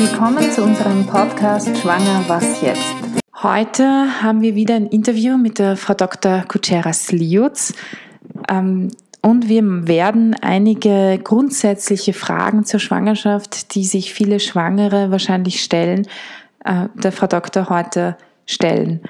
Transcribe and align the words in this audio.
Willkommen 0.00 0.48
zu 0.52 0.62
unserem 0.62 1.04
Podcast 1.06 1.76
Schwanger, 1.76 2.22
was 2.28 2.62
jetzt? 2.62 2.94
Heute 3.42 4.22
haben 4.22 4.42
wir 4.42 4.54
wieder 4.54 4.76
ein 4.76 4.86
Interview 4.86 5.36
mit 5.36 5.58
der 5.58 5.76
Frau 5.76 5.94
Dr. 5.94 6.44
Kucheras-Liutz. 6.46 7.74
Ähm, 8.48 8.90
und 9.22 9.48
wir 9.48 9.88
werden 9.88 10.36
einige 10.40 11.18
grundsätzliche 11.18 12.12
Fragen 12.12 12.64
zur 12.64 12.78
Schwangerschaft, 12.78 13.74
die 13.74 13.82
sich 13.82 14.14
viele 14.14 14.38
Schwangere 14.38 15.10
wahrscheinlich 15.10 15.64
stellen, 15.64 16.06
äh, 16.64 16.86
der 16.94 17.10
Frau 17.10 17.26
Doktor 17.26 17.68
heute 17.68 18.16
stellen. 18.46 19.00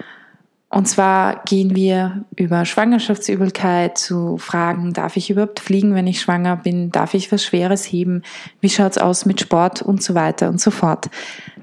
Und 0.71 0.87
zwar 0.87 1.43
gehen 1.45 1.75
wir 1.75 2.25
über 2.37 2.67
Schwangerschaftsübelkeit 2.67 3.97
zu 3.97 4.37
Fragen, 4.37 4.93
darf 4.93 5.17
ich 5.17 5.31
überhaupt 5.31 5.61
fliegen, 5.61 5.95
wenn 5.95 6.07
ich 6.07 6.21
schwanger 6.21 6.57
bin? 6.57 6.91
Darf 6.91 7.15
ich 7.15 7.33
was 7.33 7.43
Schweres 7.43 7.85
heben? 7.85 8.23
Wie 8.61 8.69
schaut's 8.69 8.99
aus 8.99 9.25
mit 9.25 9.41
Sport 9.41 9.81
und 9.81 10.03
so 10.03 10.15
weiter 10.15 10.49
und 10.49 10.61
so 10.61 10.71
fort. 10.71 11.09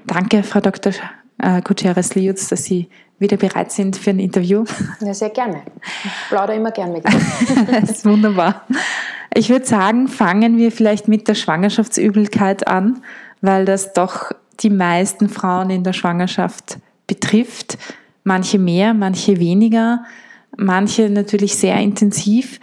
Danke, 0.06 0.42
Frau 0.42 0.60
Dr. 0.60 0.92
Äh, 1.38 1.62
Gutierrez-Liutz, 1.62 2.48
dass 2.48 2.64
Sie 2.64 2.88
wieder 3.18 3.36
bereit 3.36 3.70
sind 3.70 3.96
für 3.96 4.10
ein 4.10 4.18
Interview. 4.18 4.64
Ja, 5.00 5.14
sehr 5.14 5.30
gerne. 5.30 5.62
Ich 6.04 6.28
plaudere 6.28 6.56
immer 6.56 6.72
gern 6.72 6.92
mit 6.92 7.08
Ihnen. 7.08 7.66
das 7.80 7.90
ist 7.90 8.04
wunderbar. 8.04 8.66
Ich 9.34 9.50
würde 9.50 9.66
sagen, 9.66 10.08
fangen 10.08 10.56
wir 10.56 10.72
vielleicht 10.72 11.08
mit 11.08 11.28
der 11.28 11.34
Schwangerschaftsübelkeit 11.34 12.66
an, 12.66 13.02
weil 13.40 13.64
das 13.64 13.92
doch 13.92 14.32
die 14.60 14.70
meisten 14.70 15.28
Frauen 15.28 15.70
in 15.70 15.84
der 15.84 15.92
Schwangerschaft 15.92 16.78
betrifft. 17.06 17.78
Manche 18.26 18.58
mehr, 18.58 18.92
manche 18.92 19.38
weniger, 19.38 20.02
manche 20.56 21.08
natürlich 21.08 21.56
sehr 21.56 21.76
intensiv. 21.76 22.58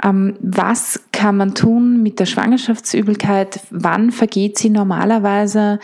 Ähm, 0.00 0.36
was 0.38 1.00
kann 1.10 1.36
man 1.36 1.56
tun 1.56 2.00
mit 2.00 2.20
der 2.20 2.26
Schwangerschaftsübelkeit? 2.26 3.58
Wann 3.70 4.12
vergeht 4.12 4.56
sie 4.56 4.70
normalerweise? 4.70 5.80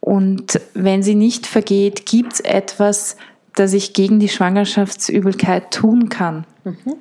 Und 0.00 0.58
wenn 0.72 1.02
sie 1.02 1.16
nicht 1.16 1.46
vergeht, 1.46 2.06
gibt 2.06 2.32
es 2.32 2.40
etwas, 2.40 3.18
das 3.54 3.74
ich 3.74 3.92
gegen 3.92 4.20
die 4.20 4.30
Schwangerschaftsübelkeit 4.30 5.70
tun 5.70 6.08
kann? 6.08 6.46
Mhm. 6.64 6.94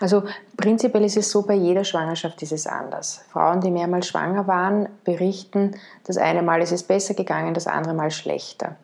Also 0.00 0.24
prinzipiell 0.58 1.04
ist 1.04 1.16
es 1.16 1.30
so, 1.30 1.40
bei 1.40 1.54
jeder 1.54 1.84
Schwangerschaft 1.84 2.42
ist 2.42 2.52
es 2.52 2.66
anders. 2.66 3.22
Frauen, 3.32 3.62
die 3.62 3.70
mehrmals 3.70 4.08
schwanger 4.08 4.46
waren, 4.46 4.90
berichten, 5.04 5.72
das 6.04 6.18
eine 6.18 6.42
Mal 6.42 6.60
ist 6.60 6.72
es 6.72 6.82
besser 6.82 7.14
gegangen, 7.14 7.54
das 7.54 7.66
andere 7.66 7.94
Mal 7.94 8.10
schlechter. 8.10 8.76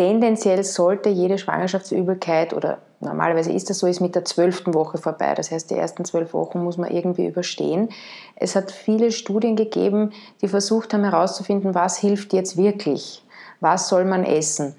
Tendenziell 0.00 0.64
sollte 0.64 1.10
jede 1.10 1.36
Schwangerschaftsübelkeit 1.36 2.54
oder 2.54 2.78
normalerweise 3.00 3.52
ist 3.52 3.68
das 3.68 3.80
so, 3.80 3.86
ist 3.86 4.00
mit 4.00 4.14
der 4.14 4.24
zwölften 4.24 4.72
Woche 4.72 4.96
vorbei. 4.96 5.34
Das 5.34 5.50
heißt, 5.50 5.70
die 5.70 5.74
ersten 5.74 6.06
zwölf 6.06 6.32
Wochen 6.32 6.64
muss 6.64 6.78
man 6.78 6.90
irgendwie 6.90 7.26
überstehen. 7.26 7.90
Es 8.34 8.56
hat 8.56 8.70
viele 8.70 9.12
Studien 9.12 9.56
gegeben, 9.56 10.12
die 10.40 10.48
versucht 10.48 10.94
haben 10.94 11.04
herauszufinden, 11.04 11.74
was 11.74 11.98
hilft 11.98 12.32
jetzt 12.32 12.56
wirklich. 12.56 13.22
Was 13.60 13.90
soll 13.90 14.06
man 14.06 14.24
essen? 14.24 14.74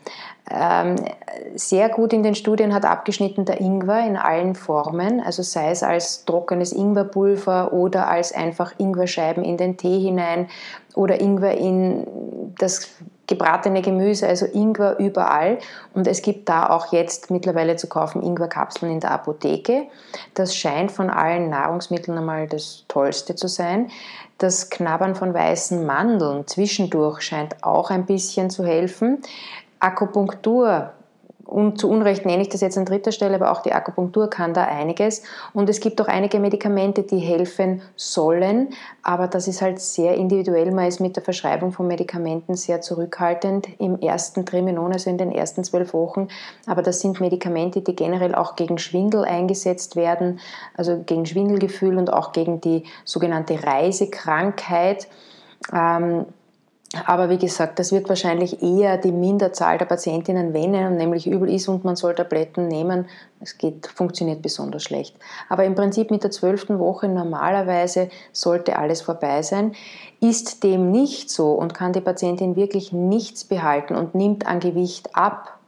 Ähm, 0.49 0.95
sehr 1.53 1.89
gut 1.89 2.13
in 2.13 2.23
den 2.23 2.33
Studien 2.33 2.73
hat 2.73 2.83
abgeschnitten 2.83 3.45
der 3.45 3.61
Ingwer 3.61 4.03
in 4.07 4.17
allen 4.17 4.55
Formen, 4.55 5.21
also 5.21 5.43
sei 5.43 5.69
es 5.69 5.83
als 5.83 6.25
trockenes 6.25 6.71
Ingwerpulver 6.71 7.73
oder 7.73 8.07
als 8.07 8.33
einfach 8.33 8.73
Ingwerscheiben 8.79 9.43
in 9.43 9.57
den 9.57 9.77
Tee 9.77 9.99
hinein 9.99 10.49
oder 10.95 11.21
Ingwer 11.21 11.55
in 11.59 12.07
das 12.57 12.89
gebratene 13.31 13.81
Gemüse, 13.81 14.27
also 14.27 14.45
Ingwer 14.45 14.99
überall. 14.99 15.57
Und 15.93 16.05
es 16.05 16.21
gibt 16.21 16.49
da 16.49 16.69
auch 16.69 16.91
jetzt 16.91 17.31
mittlerweile 17.31 17.77
zu 17.77 17.87
kaufen 17.87 18.21
Ingwerkapseln 18.21 18.91
in 18.91 18.99
der 18.99 19.11
Apotheke. 19.11 19.87
Das 20.33 20.53
scheint 20.55 20.91
von 20.91 21.09
allen 21.09 21.49
Nahrungsmitteln 21.49 22.17
einmal 22.17 22.47
das 22.47 22.83
Tollste 22.89 23.35
zu 23.35 23.47
sein. 23.47 23.89
Das 24.37 24.69
Knabbern 24.69 25.15
von 25.15 25.33
weißen 25.33 25.85
Mandeln 25.85 26.45
zwischendurch 26.45 27.21
scheint 27.21 27.63
auch 27.63 27.89
ein 27.89 28.05
bisschen 28.05 28.49
zu 28.49 28.65
helfen. 28.65 29.21
Akupunktur 29.79 30.91
und 31.51 31.77
zu 31.79 31.89
Unrecht 31.89 32.25
nenne 32.25 32.43
ich 32.43 32.47
das 32.47 32.61
jetzt 32.61 32.77
an 32.77 32.85
dritter 32.85 33.11
Stelle, 33.11 33.35
aber 33.35 33.51
auch 33.51 33.61
die 33.61 33.73
Akupunktur 33.73 34.29
kann 34.29 34.53
da 34.53 34.63
einiges. 34.63 35.21
Und 35.51 35.69
es 35.69 35.81
gibt 35.81 35.99
auch 35.99 36.07
einige 36.07 36.39
Medikamente, 36.39 37.03
die 37.03 37.17
helfen 37.17 37.81
sollen, 37.97 38.69
aber 39.03 39.27
das 39.27 39.49
ist 39.49 39.61
halt 39.61 39.81
sehr 39.81 40.15
individuell. 40.15 40.71
Man 40.71 40.87
ist 40.87 41.01
mit 41.01 41.17
der 41.17 41.23
Verschreibung 41.23 41.73
von 41.73 41.87
Medikamenten 41.87 42.55
sehr 42.55 42.79
zurückhaltend 42.79 43.67
im 43.79 43.99
ersten 43.99 44.45
Trimenon, 44.45 44.93
also 44.93 45.09
in 45.09 45.17
den 45.17 45.33
ersten 45.33 45.65
zwölf 45.65 45.93
Wochen. 45.93 46.29
Aber 46.67 46.83
das 46.83 47.01
sind 47.01 47.19
Medikamente, 47.19 47.81
die 47.81 47.97
generell 47.97 48.33
auch 48.33 48.55
gegen 48.55 48.77
Schwindel 48.77 49.25
eingesetzt 49.25 49.97
werden, 49.97 50.39
also 50.77 51.03
gegen 51.05 51.25
Schwindelgefühl 51.25 51.97
und 51.97 52.13
auch 52.13 52.31
gegen 52.31 52.61
die 52.61 52.85
sogenannte 53.03 53.61
Reisekrankheit. 53.61 55.09
Ähm, 55.73 56.27
aber 57.05 57.29
wie 57.29 57.37
gesagt, 57.37 57.79
das 57.79 57.93
wird 57.93 58.09
wahrscheinlich 58.09 58.61
eher 58.61 58.97
die 58.97 59.13
Minderzahl 59.13 59.77
der 59.77 59.85
Patientinnen, 59.85 60.53
wenn 60.53 60.75
einem 60.75 60.97
nämlich 60.97 61.25
übel 61.25 61.49
ist 61.49 61.69
und 61.69 61.85
man 61.85 61.95
soll 61.95 62.15
Tabletten 62.15 62.67
nehmen. 62.67 63.07
Es 63.39 63.57
geht, 63.57 63.87
funktioniert 63.87 64.41
besonders 64.41 64.83
schlecht. 64.83 65.15
Aber 65.47 65.63
im 65.63 65.75
Prinzip 65.75 66.11
mit 66.11 66.23
der 66.23 66.31
zwölften 66.31 66.79
Woche 66.79 67.07
normalerweise 67.07 68.09
sollte 68.33 68.77
alles 68.77 69.01
vorbei 69.01 69.41
sein. 69.41 69.73
Ist 70.19 70.63
dem 70.63 70.91
nicht 70.91 71.29
so 71.29 71.53
und 71.53 71.73
kann 71.73 71.93
die 71.93 72.01
Patientin 72.01 72.57
wirklich 72.57 72.91
nichts 72.91 73.45
behalten 73.45 73.95
und 73.95 74.13
nimmt 74.13 74.45
an 74.45 74.59
Gewicht 74.59 75.15
ab, 75.15 75.60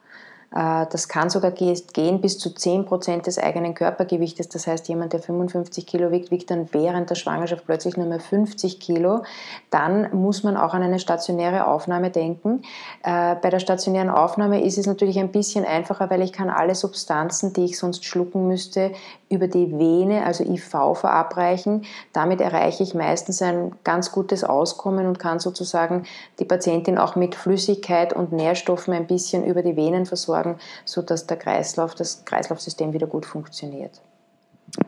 das 0.53 1.08
kann 1.08 1.31
sogar 1.31 1.50
gehen 1.50 2.22
bis 2.22 2.38
zu 2.38 2.50
10% 2.50 3.24
des 3.24 3.40
eigenen 3.40 3.74
Körpergewichtes. 3.74 4.50
Das 4.50 4.68
heißt, 4.68 4.88
jemand, 4.88 5.14
der 5.14 5.19
55 5.19 5.88
Kilo 5.88 6.12
wiegt, 6.12 6.30
wiegt 6.30 6.52
dann 6.52 6.72
während 6.72 7.09
der 7.09 7.16
Schwangerschaft 7.16 7.66
plötzlich 7.66 7.97
nur 7.97 8.06
mehr 8.06 8.19
50 8.19 8.80
Kilo. 8.80 9.24
Dann 9.72 10.13
muss 10.16 10.44
man 10.44 10.56
auch 10.56 10.75
an 10.75 10.84
eine 10.84 11.00
stationäre 11.00 11.66
Aufnahme 11.66 12.12
denken. 12.12 12.62
Äh, 13.02 13.36
bei 13.42 13.50
der 13.50 13.59
stationären 13.59 14.12
Aufnahme 14.12 14.63
ist 14.63 14.78
es 14.78 14.86
natürlich 14.86 15.18
ein 15.18 15.31
bisschen 15.31 15.66
einfacher, 15.66 16.12
weil 16.12 16.22
ich 16.22 16.34
kann 16.34 16.52
alle 16.52 16.75
Substanzen, 16.75 17.53
die 17.53 17.66
ich 17.66 17.80
sonst 17.80 18.06
schlucken 18.06 18.47
müsste, 18.47 18.92
über 19.30 19.47
die 19.47 19.80
Vene, 19.80 20.24
also 20.24 20.44
IV, 20.44 20.63
verabreichen. 20.94 21.86
Damit 22.12 22.42
erreiche 22.42 22.84
ich 22.84 22.94
meistens 22.94 23.42
ein 23.42 23.72
ganz 23.84 24.12
gutes 24.12 24.44
Auskommen 24.44 25.08
und 25.08 25.18
kann 25.18 25.40
sozusagen 25.40 26.03
die 26.38 26.46
Patientin 26.46 27.00
auch 27.00 27.16
mit 27.16 27.34
Flüssigkeit 27.34 28.13
und 28.13 28.31
Nährstoffen 28.31 28.94
ein 28.94 29.08
bisschen 29.08 29.44
über 29.44 29.63
die 29.63 29.75
Venen 29.75 30.06
versorgen 30.06 30.43
sorgen, 30.44 30.59
sodass 30.86 31.28
der 31.28 31.38
Kreislauf, 31.38 31.96
das 31.96 32.26
Kreislaufsystem 32.26 32.94
wieder 32.94 33.08
gut 33.08 33.26
funktioniert. 33.26 34.02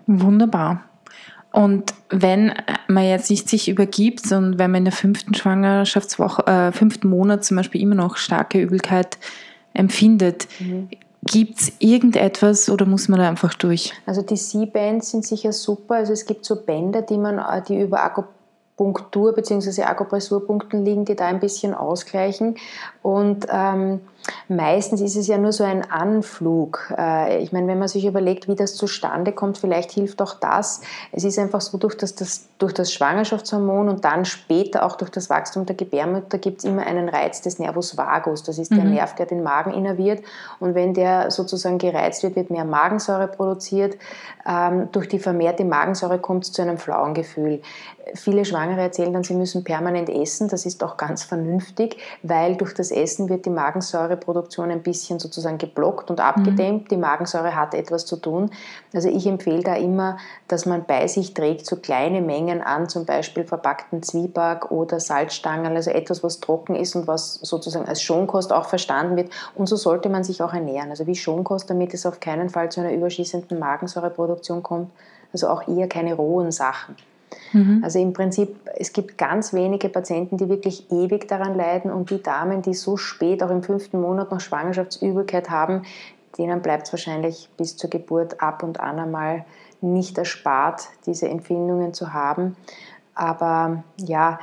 Wunderbar. 0.07 0.83
Und 1.51 1.93
wenn 2.09 2.53
man 2.87 3.05
jetzt 3.05 3.29
nicht 3.29 3.47
sich 3.47 3.69
übergibt 3.69 4.29
und 4.31 4.57
wenn 4.59 4.71
man 4.71 4.79
in 4.79 4.85
der 4.85 4.93
fünften 4.93 5.33
Schwangerschaftswoche, 5.33 6.45
äh, 6.47 6.71
fünften 6.73 7.07
Monat 7.07 7.45
zum 7.45 7.57
Beispiel 7.57 7.81
immer 7.81 7.95
noch 7.95 8.17
starke 8.17 8.61
Übelkeit 8.61 9.17
empfindet, 9.73 10.47
mhm. 10.59 10.89
Gibt 11.27 11.59
es 11.59 11.71
irgendetwas 11.79 12.69
oder 12.69 12.85
muss 12.85 13.07
man 13.07 13.19
da 13.19 13.27
einfach 13.27 13.55
durch? 13.55 13.93
Also 14.05 14.21
die 14.21 14.35
C-Bands 14.35 15.09
sind 15.09 15.25
sicher 15.25 15.51
super. 15.53 15.95
Also 15.95 16.13
es 16.13 16.27
gibt 16.27 16.45
so 16.45 16.55
Bänder, 16.55 17.01
die 17.01 17.17
man, 17.17 17.41
die 17.67 17.81
über 17.81 18.03
Akupunktur 18.03 19.33
bzw. 19.33 19.81
Akupressurpunkten 19.81 20.85
liegen, 20.85 21.03
die 21.03 21.15
da 21.15 21.25
ein 21.25 21.39
bisschen 21.39 21.73
ausgleichen. 21.73 22.57
Und 23.01 23.47
ähm, 23.49 24.01
Meistens 24.47 25.01
ist 25.01 25.15
es 25.15 25.27
ja 25.27 25.37
nur 25.37 25.51
so 25.51 25.63
ein 25.63 25.89
Anflug. 25.89 26.93
Äh, 26.97 27.41
ich 27.41 27.51
meine, 27.51 27.67
wenn 27.67 27.79
man 27.79 27.87
sich 27.87 28.05
überlegt, 28.05 28.47
wie 28.47 28.55
das 28.55 28.75
zustande 28.75 29.31
kommt, 29.31 29.57
vielleicht 29.57 29.91
hilft 29.91 30.21
auch 30.21 30.35
das. 30.35 30.81
Es 31.11 31.23
ist 31.23 31.39
einfach 31.39 31.61
so, 31.61 31.77
durch 31.77 31.97
das, 31.97 32.15
das, 32.15 32.47
durch 32.57 32.73
das 32.73 32.93
Schwangerschaftshormon 32.93 33.89
und 33.89 34.05
dann 34.05 34.25
später 34.25 34.85
auch 34.85 34.95
durch 34.95 35.11
das 35.11 35.29
Wachstum 35.29 35.65
der 35.65 35.75
Gebärmutter 35.75 36.37
gibt 36.37 36.59
es 36.59 36.63
immer 36.63 36.85
einen 36.85 37.09
Reiz 37.09 37.41
des 37.41 37.59
Nervus 37.59 37.97
vagus. 37.97 38.43
Das 38.43 38.57
ist 38.59 38.71
der 38.71 38.83
mhm. 38.83 38.93
Nerv, 38.93 39.15
der 39.15 39.25
den 39.25 39.43
Magen 39.43 39.71
innerviert. 39.71 40.23
Und 40.59 40.75
wenn 40.75 40.93
der 40.93 41.31
sozusagen 41.31 41.77
gereizt 41.77 42.23
wird, 42.23 42.35
wird 42.35 42.49
mehr 42.49 42.65
Magensäure 42.65 43.27
produziert. 43.27 43.97
Ähm, 44.47 44.89
durch 44.91 45.07
die 45.07 45.19
vermehrte 45.19 45.65
Magensäure 45.65 46.19
kommt 46.19 46.45
es 46.45 46.51
zu 46.51 46.61
einem 46.61 46.77
flauen 46.77 47.13
Gefühl. 47.13 47.61
Viele 48.13 48.45
Schwangere 48.45 48.81
erzählen 48.81 49.11
dann, 49.11 49.23
sie 49.23 49.33
müssen 49.33 49.63
permanent 49.63 50.09
essen. 50.09 50.47
Das 50.47 50.65
ist 50.67 50.83
auch 50.83 50.97
ganz 50.97 51.23
vernünftig, 51.23 51.97
weil 52.21 52.55
durch 52.55 52.73
das 52.75 52.91
Essen 52.91 53.29
wird 53.29 53.45
die 53.45 53.49
Magensäureproduktion 54.15 54.71
ein 54.71 54.81
bisschen 54.81 55.19
sozusagen 55.19 55.57
geblockt 55.57 56.09
und 56.09 56.19
abgedämmt. 56.19 56.83
Mhm. 56.83 56.87
Die 56.87 56.97
Magensäure 56.97 57.55
hat 57.55 57.73
etwas 57.73 58.05
zu 58.05 58.15
tun. 58.17 58.49
Also 58.93 59.09
ich 59.09 59.27
empfehle 59.27 59.63
da 59.63 59.75
immer, 59.75 60.17
dass 60.47 60.65
man 60.65 60.85
bei 60.85 61.07
sich 61.07 61.33
trägt 61.33 61.65
so 61.65 61.75
kleine 61.75 62.21
Mengen 62.21 62.61
an 62.61 62.89
zum 62.89 63.05
Beispiel 63.05 63.43
verpackten 63.43 64.01
Zwieback 64.03 64.71
oder 64.71 64.99
Salzstangen, 64.99 65.75
also 65.75 65.91
etwas, 65.91 66.23
was 66.23 66.39
trocken 66.39 66.75
ist 66.75 66.95
und 66.95 67.07
was 67.07 67.35
sozusagen 67.35 67.87
als 67.87 68.01
Schonkost 68.01 68.51
auch 68.53 68.65
verstanden 68.65 69.15
wird. 69.15 69.31
Und 69.55 69.67
so 69.67 69.75
sollte 69.75 70.09
man 70.09 70.23
sich 70.23 70.41
auch 70.41 70.53
ernähren. 70.53 70.89
Also 70.89 71.07
wie 71.07 71.15
Schonkost, 71.15 71.69
damit 71.69 71.93
es 71.93 72.05
auf 72.05 72.19
keinen 72.19 72.49
Fall 72.49 72.71
zu 72.71 72.79
einer 72.81 72.93
überschießenden 72.93 73.59
Magensäureproduktion 73.59 74.63
kommt. 74.63 74.91
Also 75.33 75.49
auch 75.49 75.67
eher 75.67 75.87
keine 75.89 76.13
rohen 76.13 76.51
Sachen. 76.51 76.95
Mhm. 77.53 77.81
Also 77.83 77.99
im 77.99 78.13
Prinzip, 78.13 78.55
es 78.75 78.93
gibt 78.93 79.17
ganz 79.17 79.53
wenige 79.53 79.89
Patienten, 79.89 80.37
die 80.37 80.49
wirklich 80.49 80.91
ewig 80.91 81.27
daran 81.27 81.55
leiden 81.55 81.91
und 81.91 82.09
die 82.09 82.21
Damen, 82.21 82.61
die 82.61 82.73
so 82.73 82.97
spät, 82.97 83.43
auch 83.43 83.49
im 83.49 83.63
fünften 83.63 84.01
Monat 84.01 84.31
noch 84.31 84.39
Schwangerschaftsübelkeit 84.39 85.49
haben, 85.49 85.83
denen 86.37 86.61
bleibt 86.61 86.87
es 86.87 86.93
wahrscheinlich 86.93 87.49
bis 87.57 87.77
zur 87.77 87.89
Geburt 87.89 88.41
ab 88.41 88.63
und 88.63 88.79
an 88.79 88.99
einmal 88.99 89.45
nicht 89.81 90.17
erspart, 90.17 90.89
diese 91.05 91.29
Empfindungen 91.29 91.93
zu 91.93 92.13
haben. 92.13 92.55
Aber 93.15 93.83
ja, 93.97 94.39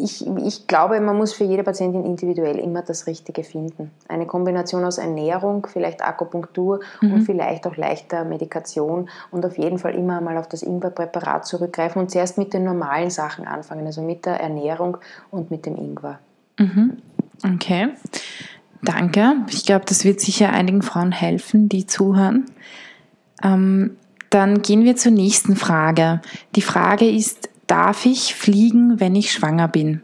ich, 0.00 0.24
ich 0.24 0.68
glaube, 0.68 1.00
man 1.00 1.16
muss 1.16 1.32
für 1.32 1.42
jede 1.42 1.64
Patientin 1.64 2.04
individuell 2.04 2.58
immer 2.58 2.82
das 2.82 3.08
Richtige 3.08 3.42
finden. 3.42 3.90
Eine 4.08 4.26
Kombination 4.26 4.84
aus 4.84 4.98
Ernährung, 4.98 5.66
vielleicht 5.66 6.00
Akupunktur 6.00 6.80
mhm. 7.00 7.12
und 7.12 7.22
vielleicht 7.22 7.66
auch 7.66 7.76
leichter 7.76 8.24
Medikation 8.24 9.10
und 9.32 9.44
auf 9.44 9.58
jeden 9.58 9.78
Fall 9.78 9.96
immer 9.96 10.20
mal 10.20 10.38
auf 10.38 10.48
das 10.48 10.62
Ingwerpräparat 10.62 11.44
zurückgreifen 11.44 12.00
und 12.00 12.10
zuerst 12.10 12.38
mit 12.38 12.54
den 12.54 12.62
normalen 12.62 13.10
Sachen 13.10 13.48
anfangen, 13.48 13.84
also 13.84 14.00
mit 14.00 14.26
der 14.26 14.40
Ernährung 14.40 14.98
und 15.32 15.50
mit 15.50 15.66
dem 15.66 15.74
Ingwer. 15.74 16.20
Mhm. 16.58 16.98
Okay, 17.42 17.88
danke. 18.82 19.34
Ich 19.48 19.66
glaube, 19.66 19.86
das 19.86 20.04
wird 20.04 20.20
sicher 20.20 20.50
einigen 20.50 20.82
Frauen 20.82 21.10
helfen, 21.10 21.68
die 21.68 21.86
zuhören. 21.88 22.46
Ähm, 23.42 23.96
dann 24.30 24.62
gehen 24.62 24.84
wir 24.84 24.94
zur 24.94 25.12
nächsten 25.12 25.56
Frage. 25.56 26.20
Die 26.54 26.62
Frage 26.62 27.08
ist, 27.08 27.48
darf 27.66 28.06
ich 28.06 28.34
fliegen, 28.34 29.00
wenn 29.00 29.16
ich 29.16 29.32
schwanger 29.32 29.68
bin? 29.68 30.02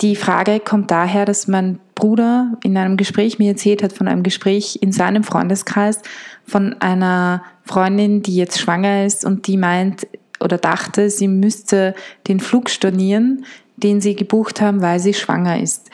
Die 0.00 0.16
Frage 0.16 0.58
kommt 0.58 0.90
daher, 0.90 1.24
dass 1.24 1.46
mein 1.46 1.78
Bruder 1.94 2.58
in 2.64 2.76
einem 2.76 2.96
Gespräch 2.96 3.38
mir 3.38 3.50
erzählt 3.50 3.82
hat 3.82 3.92
von 3.92 4.08
einem 4.08 4.24
Gespräch 4.24 4.78
in 4.80 4.90
seinem 4.90 5.22
Freundeskreis 5.22 6.00
von 6.44 6.74
einer 6.80 7.44
Freundin, 7.64 8.22
die 8.22 8.34
jetzt 8.34 8.60
schwanger 8.60 9.06
ist 9.06 9.24
und 9.24 9.46
die 9.46 9.56
meint 9.56 10.08
oder 10.40 10.58
dachte, 10.58 11.08
sie 11.08 11.28
müsste 11.28 11.94
den 12.26 12.40
Flug 12.40 12.68
stornieren, 12.68 13.44
den 13.76 14.00
sie 14.00 14.16
gebucht 14.16 14.60
haben, 14.60 14.82
weil 14.82 14.98
sie 14.98 15.14
schwanger 15.14 15.60
ist. 15.60 15.90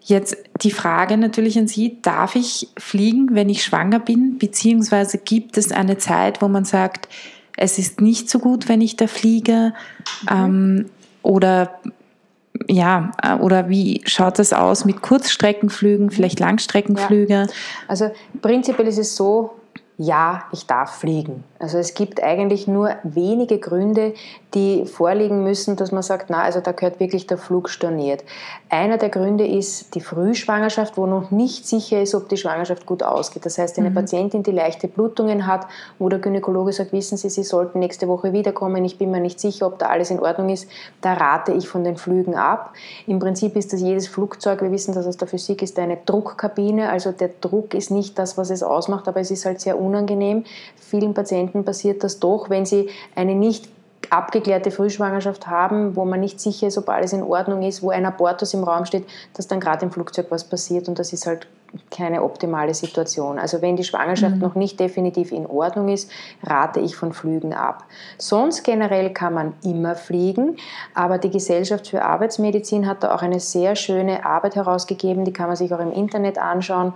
Jetzt 0.00 0.38
die 0.62 0.70
Frage 0.70 1.18
natürlich 1.18 1.58
an 1.58 1.68
Sie, 1.68 1.98
darf 2.00 2.34
ich 2.34 2.68
fliegen, 2.78 3.34
wenn 3.34 3.50
ich 3.50 3.62
schwanger 3.62 4.00
bin? 4.00 4.38
Beziehungsweise 4.38 5.18
gibt 5.18 5.58
es 5.58 5.70
eine 5.70 5.98
Zeit, 5.98 6.40
wo 6.40 6.48
man 6.48 6.64
sagt, 6.64 7.08
es 7.56 7.78
ist 7.78 8.00
nicht 8.00 8.30
so 8.30 8.38
gut, 8.38 8.68
wenn 8.68 8.80
ich 8.80 8.96
da 8.96 9.06
fliege? 9.06 9.72
Mhm. 10.22 10.28
Ähm, 10.30 10.86
oder 11.22 11.80
ja, 12.68 13.12
oder 13.40 13.68
wie 13.68 14.02
schaut 14.04 14.38
das 14.38 14.52
aus 14.52 14.84
mit 14.84 15.02
Kurzstreckenflügen, 15.02 16.10
vielleicht 16.10 16.40
Langstreckenflüge? 16.40 17.32
Ja. 17.32 17.46
Also 17.88 18.10
prinzipiell 18.42 18.88
ist 18.88 18.98
es 18.98 19.16
so, 19.16 19.54
ja, 19.96 20.44
ich 20.52 20.66
darf 20.66 20.98
fliegen. 20.98 21.44
Also 21.60 21.76
es 21.76 21.92
gibt 21.92 22.22
eigentlich 22.22 22.66
nur 22.66 22.96
wenige 23.02 23.58
Gründe, 23.58 24.14
die 24.54 24.86
vorliegen 24.86 25.44
müssen, 25.44 25.76
dass 25.76 25.92
man 25.92 26.02
sagt, 26.02 26.30
na, 26.30 26.42
also 26.42 26.60
da 26.60 26.72
gehört 26.72 27.00
wirklich 27.00 27.26
der 27.26 27.36
Flug 27.36 27.68
storniert. 27.68 28.24
Einer 28.70 28.96
der 28.96 29.10
Gründe 29.10 29.46
ist 29.46 29.94
die 29.94 30.00
Frühschwangerschaft, 30.00 30.96
wo 30.96 31.04
noch 31.04 31.30
nicht 31.30 31.68
sicher 31.68 32.00
ist, 32.00 32.14
ob 32.14 32.30
die 32.30 32.38
Schwangerschaft 32.38 32.86
gut 32.86 33.02
ausgeht. 33.02 33.44
Das 33.44 33.58
heißt, 33.58 33.78
eine 33.78 33.90
mhm. 33.90 33.94
Patientin, 33.94 34.42
die 34.42 34.52
leichte 34.52 34.88
Blutungen 34.88 35.46
hat, 35.46 35.66
wo 35.98 36.08
der 36.08 36.18
Gynäkologe 36.18 36.72
sagt, 36.72 36.92
wissen 36.92 37.18
Sie, 37.18 37.28
Sie 37.28 37.44
sollten 37.44 37.78
nächste 37.78 38.08
Woche 38.08 38.32
wiederkommen, 38.32 38.82
ich 38.84 38.96
bin 38.96 39.10
mir 39.10 39.20
nicht 39.20 39.38
sicher, 39.38 39.66
ob 39.66 39.78
da 39.78 39.88
alles 39.88 40.10
in 40.10 40.18
Ordnung 40.18 40.48
ist, 40.48 40.66
da 41.02 41.12
rate 41.12 41.52
ich 41.52 41.68
von 41.68 41.84
den 41.84 41.98
Flügen 41.98 42.36
ab. 42.36 42.72
Im 43.06 43.18
Prinzip 43.18 43.54
ist 43.54 43.72
das 43.74 43.82
jedes 43.82 44.08
Flugzeug, 44.08 44.62
wir 44.62 44.72
wissen 44.72 44.94
das 44.94 45.06
aus 45.06 45.18
der 45.18 45.28
Physik, 45.28 45.60
ist 45.60 45.78
eine 45.78 45.98
Druckkabine, 46.06 46.88
also 46.88 47.12
der 47.12 47.30
Druck 47.42 47.74
ist 47.74 47.90
nicht 47.90 48.18
das, 48.18 48.38
was 48.38 48.48
es 48.48 48.62
ausmacht, 48.62 49.08
aber 49.08 49.20
es 49.20 49.30
ist 49.30 49.44
halt 49.44 49.60
sehr 49.60 49.78
unangenehm. 49.78 50.44
Vielen 50.76 51.12
Patienten 51.12 51.49
passiert 51.64 52.04
das 52.04 52.20
doch, 52.20 52.50
wenn 52.50 52.66
sie 52.66 52.88
eine 53.14 53.34
nicht 53.34 53.68
abgeklärte 54.08 54.70
Frühschwangerschaft 54.70 55.46
haben, 55.46 55.94
wo 55.94 56.04
man 56.04 56.20
nicht 56.20 56.40
sicher 56.40 56.66
ist, 56.66 56.78
ob 56.78 56.88
alles 56.88 57.12
in 57.12 57.22
Ordnung 57.22 57.62
ist, 57.62 57.82
wo 57.82 57.90
ein 57.90 58.06
Abortus 58.06 58.54
im 58.54 58.64
Raum 58.64 58.84
steht, 58.84 59.04
dass 59.34 59.46
dann 59.46 59.60
gerade 59.60 59.84
im 59.84 59.92
Flugzeug 59.92 60.26
was 60.30 60.44
passiert 60.44 60.88
und 60.88 60.98
das 60.98 61.12
ist 61.12 61.26
halt 61.26 61.46
keine 61.90 62.22
optimale 62.22 62.74
Situation. 62.74 63.38
Also 63.38 63.62
wenn 63.62 63.76
die 63.76 63.84
Schwangerschaft 63.84 64.34
mhm. 64.36 64.40
noch 64.40 64.54
nicht 64.54 64.80
definitiv 64.80 65.32
in 65.32 65.46
Ordnung 65.46 65.88
ist, 65.88 66.10
rate 66.42 66.80
ich 66.80 66.96
von 66.96 67.12
Flügen 67.12 67.52
ab. 67.54 67.84
Sonst 68.18 68.64
generell 68.64 69.12
kann 69.12 69.34
man 69.34 69.54
immer 69.62 69.94
fliegen, 69.94 70.56
aber 70.94 71.18
die 71.18 71.30
Gesellschaft 71.30 71.86
für 71.88 72.02
Arbeitsmedizin 72.02 72.86
hat 72.86 73.04
da 73.04 73.14
auch 73.14 73.22
eine 73.22 73.40
sehr 73.40 73.76
schöne 73.76 74.24
Arbeit 74.24 74.56
herausgegeben, 74.56 75.24
die 75.24 75.32
kann 75.32 75.46
man 75.46 75.56
sich 75.56 75.72
auch 75.72 75.80
im 75.80 75.92
Internet 75.92 76.38
anschauen. 76.38 76.94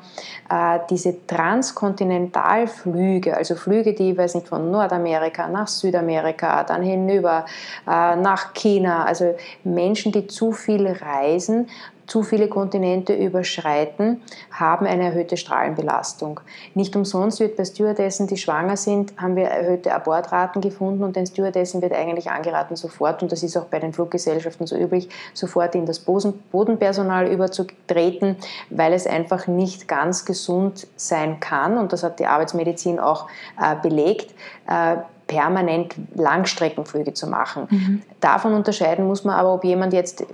Äh, 0.50 0.80
diese 0.90 1.26
Transkontinentalflüge, 1.26 3.36
also 3.36 3.54
Flüge, 3.54 3.94
die, 3.94 4.16
weiß 4.16 4.34
nicht, 4.34 4.48
von 4.48 4.70
Nordamerika 4.70 5.48
nach 5.48 5.68
Südamerika, 5.68 6.64
dann 6.64 6.82
hinüber 6.82 7.44
äh, 7.86 8.16
nach 8.16 8.54
China, 8.54 9.04
also 9.04 9.34
Menschen, 9.62 10.10
die 10.12 10.26
zu 10.26 10.52
viel 10.52 10.86
reisen, 10.86 11.68
zu 12.06 12.22
viele 12.22 12.48
Kontinente 12.48 13.14
überschreiten, 13.14 14.20
haben 14.50 14.86
eine 14.86 15.04
erhöhte 15.04 15.36
Strahlenbelastung. 15.36 16.40
Nicht 16.74 16.94
umsonst 16.96 17.40
wird 17.40 17.56
bei 17.56 17.64
Stewardessen, 17.64 18.26
die 18.26 18.36
schwanger 18.36 18.76
sind, 18.76 19.14
haben 19.16 19.36
wir 19.36 19.46
erhöhte 19.46 19.94
Abortraten 19.94 20.60
gefunden 20.60 21.04
und 21.04 21.16
den 21.16 21.26
Stewardessen 21.26 21.82
wird 21.82 21.92
eigentlich 21.92 22.30
angeraten, 22.30 22.76
sofort, 22.76 23.22
und 23.22 23.32
das 23.32 23.42
ist 23.42 23.56
auch 23.56 23.66
bei 23.66 23.78
den 23.78 23.92
Fluggesellschaften 23.92 24.66
so 24.66 24.76
üblich, 24.76 25.08
sofort 25.32 25.74
in 25.74 25.86
das 25.86 26.00
Bodenpersonal 26.00 27.26
überzutreten, 27.28 28.36
weil 28.70 28.92
es 28.92 29.06
einfach 29.06 29.46
nicht 29.46 29.88
ganz 29.88 30.24
gesund 30.24 30.86
sein 30.96 31.40
kann, 31.40 31.78
und 31.78 31.92
das 31.92 32.02
hat 32.02 32.18
die 32.20 32.26
Arbeitsmedizin 32.26 32.98
auch 32.98 33.28
äh, 33.60 33.76
belegt, 33.82 34.34
äh, 34.68 34.96
permanent 35.26 35.94
Langstreckenflüge 36.14 37.14
zu 37.14 37.26
machen. 37.26 37.66
Mhm. 37.70 38.02
Davon 38.20 38.52
unterscheiden 38.52 39.06
muss 39.06 39.24
man 39.24 39.36
aber, 39.36 39.54
ob 39.54 39.64
jemand 39.64 39.92
jetzt 39.92 40.26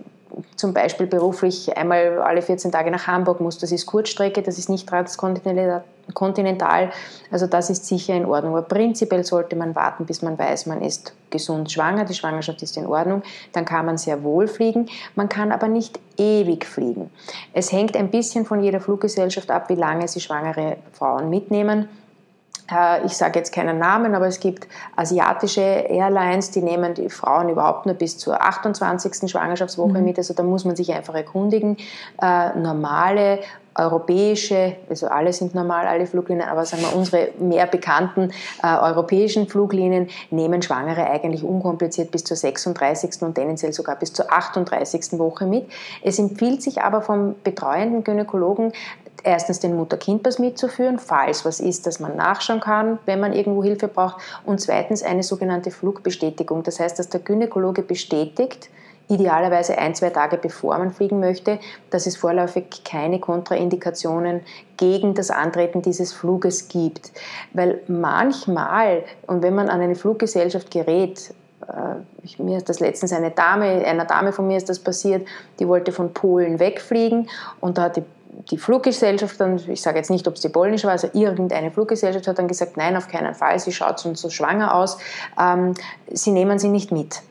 zum 0.56 0.74
Beispiel 0.74 1.06
beruflich 1.06 1.76
einmal 1.76 2.18
alle 2.18 2.42
14 2.42 2.70
Tage 2.70 2.90
nach 2.90 3.06
Hamburg 3.06 3.40
muss. 3.40 3.58
Das 3.58 3.72
ist 3.72 3.86
Kurzstrecke, 3.86 4.42
das 4.42 4.58
ist 4.58 4.68
nicht 4.68 4.88
transkontinental. 4.88 6.90
Also 7.30 7.46
das 7.46 7.70
ist 7.70 7.86
sicher 7.86 8.14
in 8.14 8.26
Ordnung. 8.26 8.56
Aber 8.56 8.66
prinzipiell 8.66 9.24
sollte 9.24 9.56
man 9.56 9.74
warten, 9.74 10.04
bis 10.04 10.22
man 10.22 10.38
weiß, 10.38 10.66
man 10.66 10.82
ist 10.82 11.14
gesund 11.30 11.72
schwanger, 11.72 12.04
die 12.04 12.14
Schwangerschaft 12.14 12.62
ist 12.62 12.76
in 12.76 12.86
Ordnung. 12.86 13.22
Dann 13.52 13.64
kann 13.64 13.86
man 13.86 13.96
sehr 13.96 14.22
wohl 14.22 14.48
fliegen. 14.48 14.86
Man 15.14 15.28
kann 15.28 15.52
aber 15.52 15.68
nicht 15.68 15.98
ewig 16.18 16.66
fliegen. 16.66 17.10
Es 17.52 17.72
hängt 17.72 17.96
ein 17.96 18.10
bisschen 18.10 18.44
von 18.44 18.62
jeder 18.62 18.80
Fluggesellschaft 18.80 19.50
ab, 19.50 19.68
wie 19.68 19.76
lange 19.76 20.08
sie 20.08 20.20
schwangere 20.20 20.76
Frauen 20.92 21.30
mitnehmen. 21.30 21.88
Äh, 22.70 23.04
ich 23.06 23.16
sage 23.16 23.38
jetzt 23.38 23.52
keinen 23.52 23.78
Namen, 23.78 24.14
aber 24.14 24.26
es 24.26 24.40
gibt 24.40 24.68
asiatische 24.96 25.60
Airlines, 25.60 26.50
die 26.50 26.62
nehmen 26.62 26.94
die 26.94 27.08
Frauen 27.08 27.48
überhaupt 27.48 27.86
nur 27.86 27.94
bis 27.94 28.18
zur 28.18 28.40
28. 28.40 29.30
Schwangerschaftswoche 29.30 29.98
mhm. 29.98 30.04
mit. 30.04 30.18
Also 30.18 30.34
da 30.34 30.42
muss 30.42 30.64
man 30.64 30.76
sich 30.76 30.92
einfach 30.92 31.14
erkundigen. 31.14 31.76
Äh, 32.20 32.58
normale 32.58 33.40
europäische, 33.74 34.76
also 34.88 35.06
alle 35.06 35.32
sind 35.32 35.54
normal, 35.54 35.86
alle 35.86 36.06
Fluglinien, 36.06 36.48
aber 36.48 36.64
sagen 36.64 36.82
wir, 36.82 36.96
unsere 36.96 37.28
mehr 37.38 37.66
bekannten 37.66 38.32
äh, 38.62 38.76
europäischen 38.76 39.46
Fluglinien 39.46 40.08
nehmen 40.30 40.60
Schwangere 40.60 41.08
eigentlich 41.08 41.44
unkompliziert 41.44 42.10
bis 42.10 42.24
zur 42.24 42.36
36. 42.36 43.22
und 43.22 43.34
tendenziell 43.34 43.72
sogar 43.72 43.96
bis 43.96 44.12
zur 44.12 44.32
38. 44.32 45.18
Woche 45.18 45.46
mit. 45.46 45.70
Es 46.02 46.18
empfiehlt 46.18 46.62
sich 46.62 46.82
aber 46.82 47.00
vom 47.00 47.36
betreuenden 47.44 48.04
Gynäkologen, 48.04 48.72
erstens 49.24 49.60
den 49.60 49.76
Mutter-Kind-Pass 49.76 50.38
mitzuführen, 50.38 50.98
falls 50.98 51.44
was 51.44 51.60
ist, 51.60 51.86
dass 51.86 52.00
man 52.00 52.16
nachschauen 52.16 52.60
kann, 52.60 52.98
wenn 53.06 53.20
man 53.20 53.32
irgendwo 53.32 53.62
Hilfe 53.62 53.88
braucht. 53.88 54.20
Und 54.44 54.60
zweitens 54.60 55.02
eine 55.02 55.22
sogenannte 55.22 55.70
Flugbestätigung. 55.70 56.62
Das 56.62 56.80
heißt, 56.80 56.98
dass 56.98 57.08
der 57.08 57.20
Gynäkologe 57.20 57.82
bestätigt, 57.82 58.70
idealerweise 59.10 59.76
ein, 59.76 59.94
zwei 59.94 60.10
Tage 60.10 60.36
bevor 60.36 60.78
man 60.78 60.92
fliegen 60.92 61.18
möchte, 61.18 61.58
dass 61.90 62.06
es 62.06 62.16
vorläufig 62.16 62.84
keine 62.84 63.18
Kontraindikationen 63.18 64.42
gegen 64.76 65.14
das 65.14 65.30
Antreten 65.30 65.82
dieses 65.82 66.12
Fluges 66.12 66.68
gibt. 66.68 67.10
Weil 67.52 67.80
manchmal, 67.88 69.02
und 69.26 69.42
wenn 69.42 69.54
man 69.54 69.68
an 69.68 69.80
eine 69.80 69.96
Fluggesellschaft 69.96 70.70
gerät, 70.70 71.34
äh, 71.66 71.72
ich, 72.22 72.38
mir 72.38 72.58
ist 72.58 72.68
das 72.68 72.78
letztens 72.78 73.12
eine 73.12 73.32
Dame, 73.32 73.84
einer 73.84 74.04
Dame 74.04 74.32
von 74.32 74.46
mir 74.46 74.56
ist 74.56 74.68
das 74.68 74.78
passiert, 74.78 75.26
die 75.58 75.66
wollte 75.66 75.90
von 75.90 76.14
Polen 76.14 76.60
wegfliegen 76.60 77.28
und 77.60 77.78
da 77.78 77.82
hat 77.82 77.96
die 77.96 78.04
die 78.50 78.58
Fluggesellschaft 78.58 79.40
dann, 79.40 79.60
ich 79.68 79.82
sage 79.82 79.98
jetzt 79.98 80.10
nicht, 80.10 80.26
ob 80.28 80.34
es 80.34 80.40
die 80.40 80.48
polnische 80.48 80.86
war, 80.86 80.92
also 80.92 81.08
irgendeine 81.12 81.70
Fluggesellschaft 81.70 82.26
hat 82.26 82.38
dann 82.38 82.48
gesagt, 82.48 82.76
nein, 82.76 82.96
auf 82.96 83.08
keinen 83.08 83.34
Fall, 83.34 83.58
sie 83.58 83.72
schaut 83.72 83.98
sonst 83.98 84.20
so 84.20 84.30
schwanger 84.30 84.74
aus, 84.74 84.98
ähm, 85.38 85.74
sie 86.10 86.30
nehmen 86.30 86.58
sie 86.58 86.68
nicht 86.68 86.92
mit. 86.92 87.22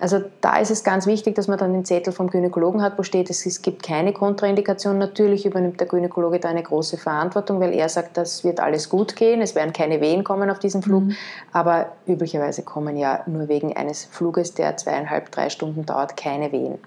Also 0.00 0.20
da 0.40 0.58
ist 0.58 0.70
es 0.70 0.84
ganz 0.84 1.06
wichtig, 1.06 1.34
dass 1.34 1.48
man 1.48 1.58
dann 1.58 1.72
den 1.72 1.84
Zettel 1.84 2.12
vom 2.12 2.30
Gynäkologen 2.30 2.82
hat, 2.82 2.98
wo 2.98 3.02
steht, 3.02 3.30
es 3.30 3.62
gibt 3.62 3.82
keine 3.82 4.12
Kontraindikation. 4.12 4.96
Natürlich 4.98 5.44
übernimmt 5.44 5.80
der 5.80 5.88
Gynäkologe 5.88 6.38
da 6.38 6.48
eine 6.48 6.62
große 6.62 6.98
Verantwortung, 6.98 7.60
weil 7.60 7.74
er 7.74 7.88
sagt, 7.88 8.16
das 8.16 8.44
wird 8.44 8.60
alles 8.60 8.88
gut 8.88 9.16
gehen, 9.16 9.40
es 9.40 9.54
werden 9.54 9.72
keine 9.72 10.00
Wehen 10.00 10.22
kommen 10.22 10.50
auf 10.50 10.60
diesem 10.60 10.82
Flug. 10.82 11.04
Mhm. 11.04 11.16
Aber 11.52 11.86
üblicherweise 12.06 12.62
kommen 12.62 12.96
ja 12.96 13.20
nur 13.26 13.48
wegen 13.48 13.76
eines 13.76 14.04
Fluges, 14.04 14.54
der 14.54 14.76
zweieinhalb, 14.76 15.32
drei 15.32 15.50
Stunden 15.50 15.84
dauert, 15.84 16.16
keine 16.16 16.52
Wehen. 16.52 16.78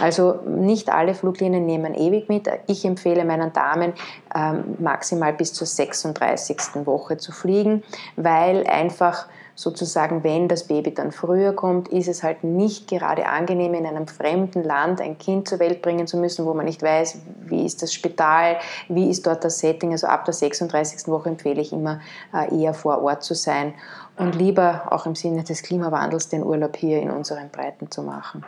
Also 0.00 0.38
nicht 0.46 0.90
alle 0.90 1.14
Fluglinien 1.14 1.66
nehmen 1.66 1.94
ewig 1.94 2.28
mit. 2.28 2.48
Ich 2.66 2.84
empfehle 2.84 3.24
meinen 3.24 3.52
Damen 3.52 3.92
ähm, 4.34 4.76
maximal 4.78 5.32
bis 5.32 5.52
zur 5.52 5.66
36. 5.66 6.86
Woche 6.86 7.16
zu 7.16 7.32
fliegen, 7.32 7.82
weil 8.16 8.66
einfach 8.66 9.26
sozusagen, 9.58 10.22
wenn 10.22 10.46
das 10.46 10.68
Baby 10.68 10.94
dann 10.94 11.10
früher 11.10 11.52
kommt, 11.52 11.88
ist 11.88 12.06
es 12.06 12.22
halt 12.22 12.44
nicht 12.44 12.86
gerade 12.86 13.26
angenehm, 13.26 13.74
in 13.74 13.86
einem 13.86 14.06
fremden 14.06 14.62
Land 14.62 15.00
ein 15.00 15.18
Kind 15.18 15.48
zur 15.48 15.58
Welt 15.58 15.82
bringen 15.82 16.06
zu 16.06 16.16
müssen, 16.16 16.46
wo 16.46 16.54
man 16.54 16.64
nicht 16.64 16.80
weiß, 16.80 17.18
wie 17.44 17.66
ist 17.66 17.82
das 17.82 17.92
Spital, 17.92 18.58
wie 18.88 19.10
ist 19.10 19.26
dort 19.26 19.42
das 19.42 19.58
Setting. 19.58 19.90
Also 19.90 20.06
ab 20.06 20.24
der 20.26 20.34
36. 20.34 21.08
Woche 21.08 21.30
empfehle 21.30 21.60
ich 21.60 21.72
immer 21.72 21.98
äh, 22.32 22.56
eher 22.56 22.72
vor 22.72 23.02
Ort 23.02 23.24
zu 23.24 23.34
sein 23.34 23.74
und 24.16 24.36
lieber 24.36 24.82
auch 24.90 25.06
im 25.06 25.16
Sinne 25.16 25.42
des 25.42 25.64
Klimawandels 25.64 26.28
den 26.28 26.44
Urlaub 26.44 26.76
hier 26.76 27.02
in 27.02 27.10
unseren 27.10 27.50
Breiten 27.50 27.90
zu 27.90 28.04
machen. 28.04 28.44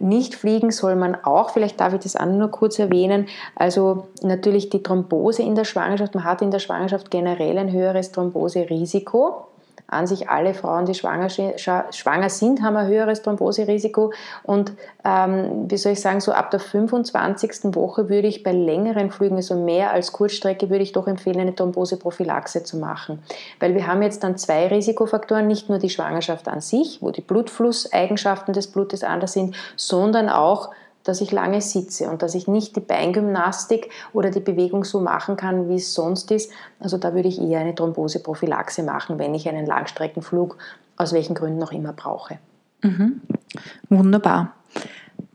Nicht 0.00 0.34
fliegen 0.34 0.72
soll 0.72 0.96
man 0.96 1.14
auch, 1.14 1.50
vielleicht 1.50 1.78
darf 1.78 1.94
ich 1.94 2.00
das 2.00 2.16
auch 2.16 2.26
nur 2.26 2.48
kurz 2.48 2.80
erwähnen, 2.80 3.28
also 3.54 4.08
natürlich 4.22 4.68
die 4.68 4.82
Thrombose 4.82 5.44
in 5.44 5.54
der 5.54 5.64
Schwangerschaft, 5.64 6.16
man 6.16 6.24
hat 6.24 6.42
in 6.42 6.50
der 6.50 6.58
Schwangerschaft 6.58 7.12
generell 7.12 7.56
ein 7.56 7.70
höheres 7.70 8.10
Thromboserisiko 8.10 9.46
an 9.94 10.06
sich 10.06 10.28
alle 10.28 10.54
Frauen, 10.54 10.84
die 10.84 10.94
schwanger, 10.94 11.28
schwanger 11.28 12.28
sind, 12.28 12.62
haben 12.62 12.76
ein 12.76 12.86
höheres 12.86 13.22
Thromboserisiko. 13.22 14.12
Und 14.42 14.72
ähm, 15.04 15.66
wie 15.68 15.76
soll 15.76 15.92
ich 15.92 16.00
sagen, 16.00 16.20
so 16.20 16.32
ab 16.32 16.50
der 16.50 16.60
25. 16.60 17.74
Woche 17.74 18.08
würde 18.08 18.28
ich 18.28 18.42
bei 18.42 18.52
längeren 18.52 19.10
Flügen, 19.10 19.36
also 19.36 19.54
mehr 19.54 19.92
als 19.92 20.12
Kurzstrecke, 20.12 20.70
würde 20.70 20.82
ich 20.82 20.92
doch 20.92 21.06
empfehlen, 21.06 21.40
eine 21.40 21.54
Thromboseprophylaxe 21.54 22.64
zu 22.64 22.76
machen. 22.78 23.22
Weil 23.60 23.74
wir 23.74 23.86
haben 23.86 24.02
jetzt 24.02 24.24
dann 24.24 24.36
zwei 24.36 24.68
Risikofaktoren, 24.68 25.46
nicht 25.46 25.68
nur 25.68 25.78
die 25.78 25.90
Schwangerschaft 25.90 26.48
an 26.48 26.60
sich, 26.60 26.98
wo 27.00 27.10
die 27.10 27.20
Blutflusseigenschaften 27.20 28.52
des 28.54 28.66
Blutes 28.66 29.04
anders 29.04 29.32
sind, 29.32 29.56
sondern 29.76 30.28
auch 30.28 30.70
dass 31.04 31.20
ich 31.20 31.30
lange 31.30 31.60
sitze 31.60 32.10
und 32.10 32.22
dass 32.22 32.34
ich 32.34 32.48
nicht 32.48 32.74
die 32.76 32.80
Beingymnastik 32.80 33.90
oder 34.12 34.30
die 34.30 34.40
Bewegung 34.40 34.84
so 34.84 35.00
machen 35.00 35.36
kann, 35.36 35.68
wie 35.68 35.76
es 35.76 35.94
sonst 35.94 36.30
ist. 36.30 36.50
Also 36.80 36.98
da 36.98 37.14
würde 37.14 37.28
ich 37.28 37.40
eher 37.40 37.60
eine 37.60 37.74
Thromboseprophylaxe 37.74 38.82
machen, 38.82 39.18
wenn 39.18 39.34
ich 39.34 39.48
einen 39.48 39.66
Langstreckenflug 39.66 40.56
aus 40.96 41.12
welchen 41.12 41.34
Gründen 41.34 41.62
auch 41.62 41.72
immer 41.72 41.92
brauche. 41.92 42.38
Mhm. 42.82 43.20
Wunderbar. 43.88 44.52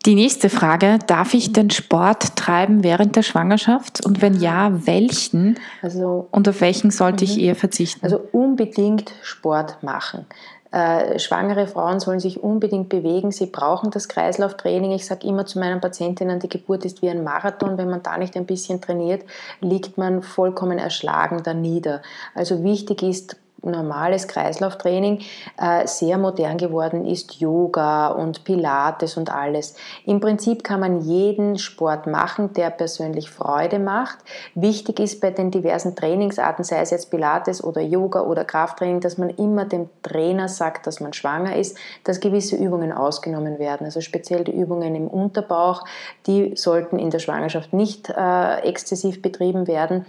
Die 0.05 0.15
nächste 0.15 0.49
Frage, 0.49 0.97
darf 1.07 1.33
ich 1.33 1.51
den 1.51 1.69
Sport 1.71 2.37
treiben 2.37 2.83
während 2.83 3.17
der 3.17 3.21
Schwangerschaft? 3.21 4.05
Und 4.05 4.21
wenn 4.21 4.39
ja, 4.39 4.85
welchen? 4.87 5.59
Also, 5.81 6.27
und 6.31 6.47
auf 6.47 6.61
welchen 6.61 6.89
sollte 6.89 7.25
ich 7.25 7.35
mhm. 7.35 7.43
eher 7.43 7.55
verzichten? 7.55 8.03
Also 8.03 8.21
unbedingt 8.31 9.11
Sport 9.21 9.83
machen. 9.83 10.25
Äh, 10.71 11.17
schwangere 11.17 11.65
Frauen 11.65 11.99
sollen 11.99 12.19
sich 12.19 12.43
unbedingt 12.43 12.89
bewegen. 12.89 13.31
Sie 13.31 13.47
brauchen 13.47 13.89
das 13.89 14.07
Kreislauftraining. 14.07 14.91
Ich 14.91 15.05
sage 15.05 15.27
immer 15.27 15.45
zu 15.47 15.57
meinen 15.57 15.81
Patientinnen, 15.81 16.39
die 16.39 16.49
Geburt 16.49 16.85
ist 16.85 17.01
wie 17.01 17.09
ein 17.09 17.23
Marathon. 17.23 17.77
Wenn 17.77 17.89
man 17.89 18.03
da 18.03 18.17
nicht 18.17 18.35
ein 18.37 18.45
bisschen 18.45 18.79
trainiert, 18.79 19.23
liegt 19.61 19.97
man 19.97 20.21
vollkommen 20.21 20.77
erschlagen 20.77 21.41
da 21.43 21.55
nieder. 21.55 22.03
Also 22.35 22.63
wichtig 22.63 23.01
ist, 23.01 23.37
normales 23.63 24.27
Kreislauftraining 24.27 25.19
äh, 25.57 25.87
sehr 25.87 26.17
modern 26.17 26.57
geworden 26.57 27.05
ist, 27.05 27.39
Yoga 27.39 28.07
und 28.07 28.43
Pilates 28.43 29.17
und 29.17 29.33
alles. 29.33 29.75
Im 30.05 30.19
Prinzip 30.19 30.63
kann 30.63 30.79
man 30.79 31.01
jeden 31.01 31.57
Sport 31.57 32.07
machen, 32.07 32.53
der 32.53 32.69
persönlich 32.69 33.29
Freude 33.29 33.79
macht. 33.79 34.19
Wichtig 34.55 34.99
ist 34.99 35.21
bei 35.21 35.31
den 35.31 35.51
diversen 35.51 35.95
Trainingsarten, 35.95 36.63
sei 36.63 36.81
es 36.81 36.91
jetzt 36.91 37.11
Pilates 37.11 37.63
oder 37.63 37.81
Yoga 37.81 38.21
oder 38.21 38.45
Krafttraining, 38.45 38.99
dass 38.99 39.17
man 39.17 39.29
immer 39.29 39.65
dem 39.65 39.89
Trainer 40.03 40.47
sagt, 40.47 40.87
dass 40.87 40.99
man 40.99 41.13
schwanger 41.13 41.55
ist, 41.55 41.77
dass 42.03 42.19
gewisse 42.19 42.55
Übungen 42.55 42.91
ausgenommen 42.91 43.59
werden. 43.59 43.85
Also 43.85 44.01
speziell 44.01 44.43
die 44.43 44.55
Übungen 44.55 44.95
im 44.95 45.07
Unterbauch, 45.07 45.85
die 46.27 46.55
sollten 46.55 46.99
in 46.99 47.09
der 47.09 47.19
Schwangerschaft 47.19 47.73
nicht 47.73 48.09
äh, 48.09 48.59
exzessiv 48.61 49.21
betrieben 49.21 49.67
werden 49.67 50.05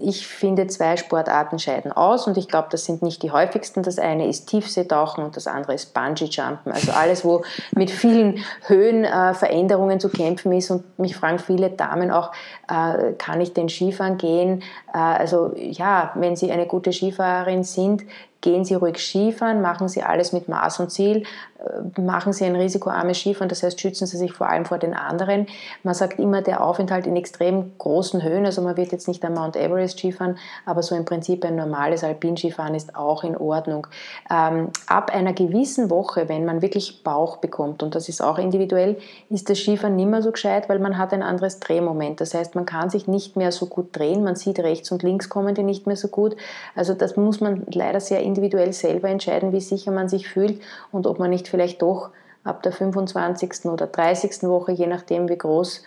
ich 0.00 0.26
finde, 0.26 0.66
zwei 0.66 0.96
Sportarten 0.96 1.58
scheiden 1.58 1.92
aus 1.92 2.26
und 2.26 2.36
ich 2.36 2.48
glaube, 2.48 2.68
das 2.70 2.84
sind 2.84 3.02
nicht 3.02 3.22
die 3.22 3.30
häufigsten. 3.30 3.82
Das 3.82 3.98
eine 3.98 4.28
ist 4.28 4.46
Tiefseetauchen 4.46 5.24
und 5.24 5.36
das 5.36 5.46
andere 5.46 5.74
ist 5.74 5.94
Bungee-Jumpen. 5.94 6.72
Also 6.72 6.92
alles, 6.92 7.24
wo 7.24 7.42
mit 7.74 7.90
vielen 7.90 8.44
Höhenveränderungen 8.66 9.96
äh, 9.96 10.00
zu 10.00 10.08
kämpfen 10.08 10.52
ist. 10.52 10.70
Und 10.70 10.98
mich 10.98 11.16
fragen 11.16 11.38
viele 11.38 11.70
Damen 11.70 12.10
auch, 12.10 12.32
äh, 12.68 13.12
kann 13.14 13.40
ich 13.40 13.54
den 13.54 13.68
Skifahren 13.68 14.18
gehen? 14.18 14.62
Äh, 14.92 14.98
also 14.98 15.52
ja, 15.56 16.12
wenn 16.14 16.36
Sie 16.36 16.50
eine 16.52 16.66
gute 16.66 16.92
Skifahrerin 16.92 17.64
sind, 17.64 18.04
gehen 18.40 18.64
Sie 18.64 18.74
ruhig 18.74 18.98
Skifahren, 18.98 19.60
machen 19.60 19.88
Sie 19.88 20.02
alles 20.02 20.32
mit 20.32 20.48
Maß 20.48 20.80
und 20.80 20.90
Ziel, 20.90 21.24
äh, 21.58 22.00
machen 22.00 22.32
Sie 22.32 22.44
ein 22.44 22.54
risikoarmes 22.54 23.18
Skifahren, 23.18 23.48
das 23.48 23.62
heißt, 23.62 23.80
schützen 23.80 24.06
Sie 24.06 24.16
sich 24.16 24.32
vor 24.32 24.48
allem 24.48 24.64
vor 24.64 24.78
den 24.78 24.94
anderen. 24.94 25.46
Man 25.82 25.94
sagt 25.94 26.20
immer, 26.20 26.40
der 26.40 26.62
Aufenthalt 26.62 27.06
in 27.06 27.16
extrem 27.16 27.76
großen 27.78 28.22
Höhen, 28.22 28.46
also 28.46 28.62
man 28.62 28.76
wird 28.76 28.92
jetzt 28.92 29.08
nicht 29.08 29.24
am 29.24 29.34
Mount 29.34 29.56
Everest 29.56 29.98
Skifahren, 29.98 30.38
aber 30.66 30.82
so 30.82 30.94
im 30.94 31.04
Prinzip 31.04 31.44
ein 31.44 31.56
normales 31.56 32.04
Alpinskifahren 32.04 32.74
ist 32.76 32.94
auch 32.94 33.24
in 33.24 33.36
Ordnung. 33.36 33.88
Ähm, 34.30 34.68
ab 34.86 35.12
einer 35.12 35.32
gewissen 35.32 35.90
Woche, 35.90 36.28
wenn 36.28 36.44
man 36.44 36.62
wirklich 36.62 37.02
Bauch 37.02 37.38
bekommt, 37.38 37.82
und 37.82 37.96
das 37.96 38.08
ist 38.08 38.22
auch 38.22 38.38
individuell, 38.38 38.98
ist 39.30 39.50
das 39.50 39.58
Skifahren 39.58 39.96
nicht 39.96 40.08
mehr 40.08 40.22
so 40.22 40.30
gescheit, 40.30 40.68
weil 40.68 40.78
man 40.78 40.96
hat 40.96 41.12
ein 41.12 41.24
anderes 41.24 41.58
Drehmoment. 41.58 42.20
Das 42.20 42.34
heißt, 42.34 42.54
man 42.54 42.66
kann 42.66 42.88
sich 42.88 43.08
nicht 43.08 43.36
mehr 43.36 43.50
so 43.50 43.66
gut 43.66 43.96
drehen, 43.96 44.22
man 44.22 44.36
sieht 44.36 44.60
rechts 44.60 44.92
und 44.92 45.02
links 45.02 45.28
kommen 45.28 45.56
die 45.56 45.64
nicht 45.64 45.88
mehr 45.88 45.96
so 45.96 46.06
gut. 46.06 46.36
Also 46.76 46.94
das 46.94 47.16
muss 47.16 47.40
man 47.40 47.66
leider 47.72 47.98
sehr 47.98 48.27
individuell 48.28 48.72
selber 48.72 49.08
entscheiden, 49.08 49.52
wie 49.52 49.60
sicher 49.60 49.90
man 49.90 50.08
sich 50.08 50.28
fühlt 50.28 50.60
und 50.92 51.06
ob 51.06 51.18
man 51.18 51.30
nicht 51.30 51.48
vielleicht 51.48 51.82
doch 51.82 52.10
ab 52.44 52.62
der 52.62 52.72
25. 52.72 53.64
oder 53.64 53.86
30. 53.86 54.42
Woche, 54.42 54.72
je 54.72 54.86
nachdem 54.86 55.28
wie 55.28 55.38
groß 55.38 55.82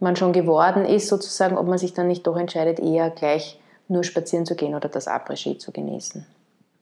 man 0.00 0.16
schon 0.16 0.32
geworden 0.32 0.84
ist, 0.84 1.08
sozusagen, 1.08 1.56
ob 1.56 1.66
man 1.66 1.78
sich 1.78 1.94
dann 1.94 2.08
nicht 2.08 2.26
doch 2.26 2.36
entscheidet, 2.36 2.78
eher 2.80 3.10
gleich 3.10 3.60
nur 3.88 4.04
spazieren 4.04 4.46
zu 4.46 4.54
gehen 4.54 4.74
oder 4.74 4.88
das 4.88 5.08
Après-Ski 5.08 5.58
zu 5.58 5.72
genießen. 5.72 6.26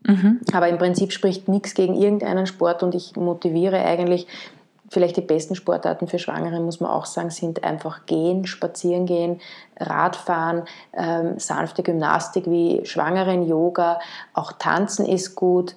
Mhm. 0.07 0.41
Aber 0.53 0.69
im 0.69 0.79
Prinzip 0.79 1.13
spricht 1.13 1.49
nichts 1.49 1.75
gegen 1.75 1.95
irgendeinen 1.95 2.47
Sport 2.47 2.83
und 2.83 2.95
ich 2.95 3.17
motiviere 3.17 3.85
eigentlich 3.85 4.27
vielleicht 4.93 5.17
die 5.17 5.23
besten 5.23 5.55
Sportarten 5.55 6.07
für 6.07 6.19
Schwangere, 6.19 6.61
muss 6.61 6.81
man 6.81 6.91
auch 6.91 7.07
sagen, 7.07 7.31
sind 7.31 7.65
einfach 7.65 8.05
gehen, 8.07 8.47
spazieren 8.47 9.07
gehen, 9.07 9.41
Radfahren, 9.81 10.65
ähm, 10.93 11.39
sanfte 11.39 11.83
Gymnastik 11.83 12.45
wie 12.47 12.83
Schwangeren-Yoga, 12.85 14.01
auch 14.35 14.53
Tanzen 14.53 15.07
ist 15.07 15.35
gut. 15.35 15.75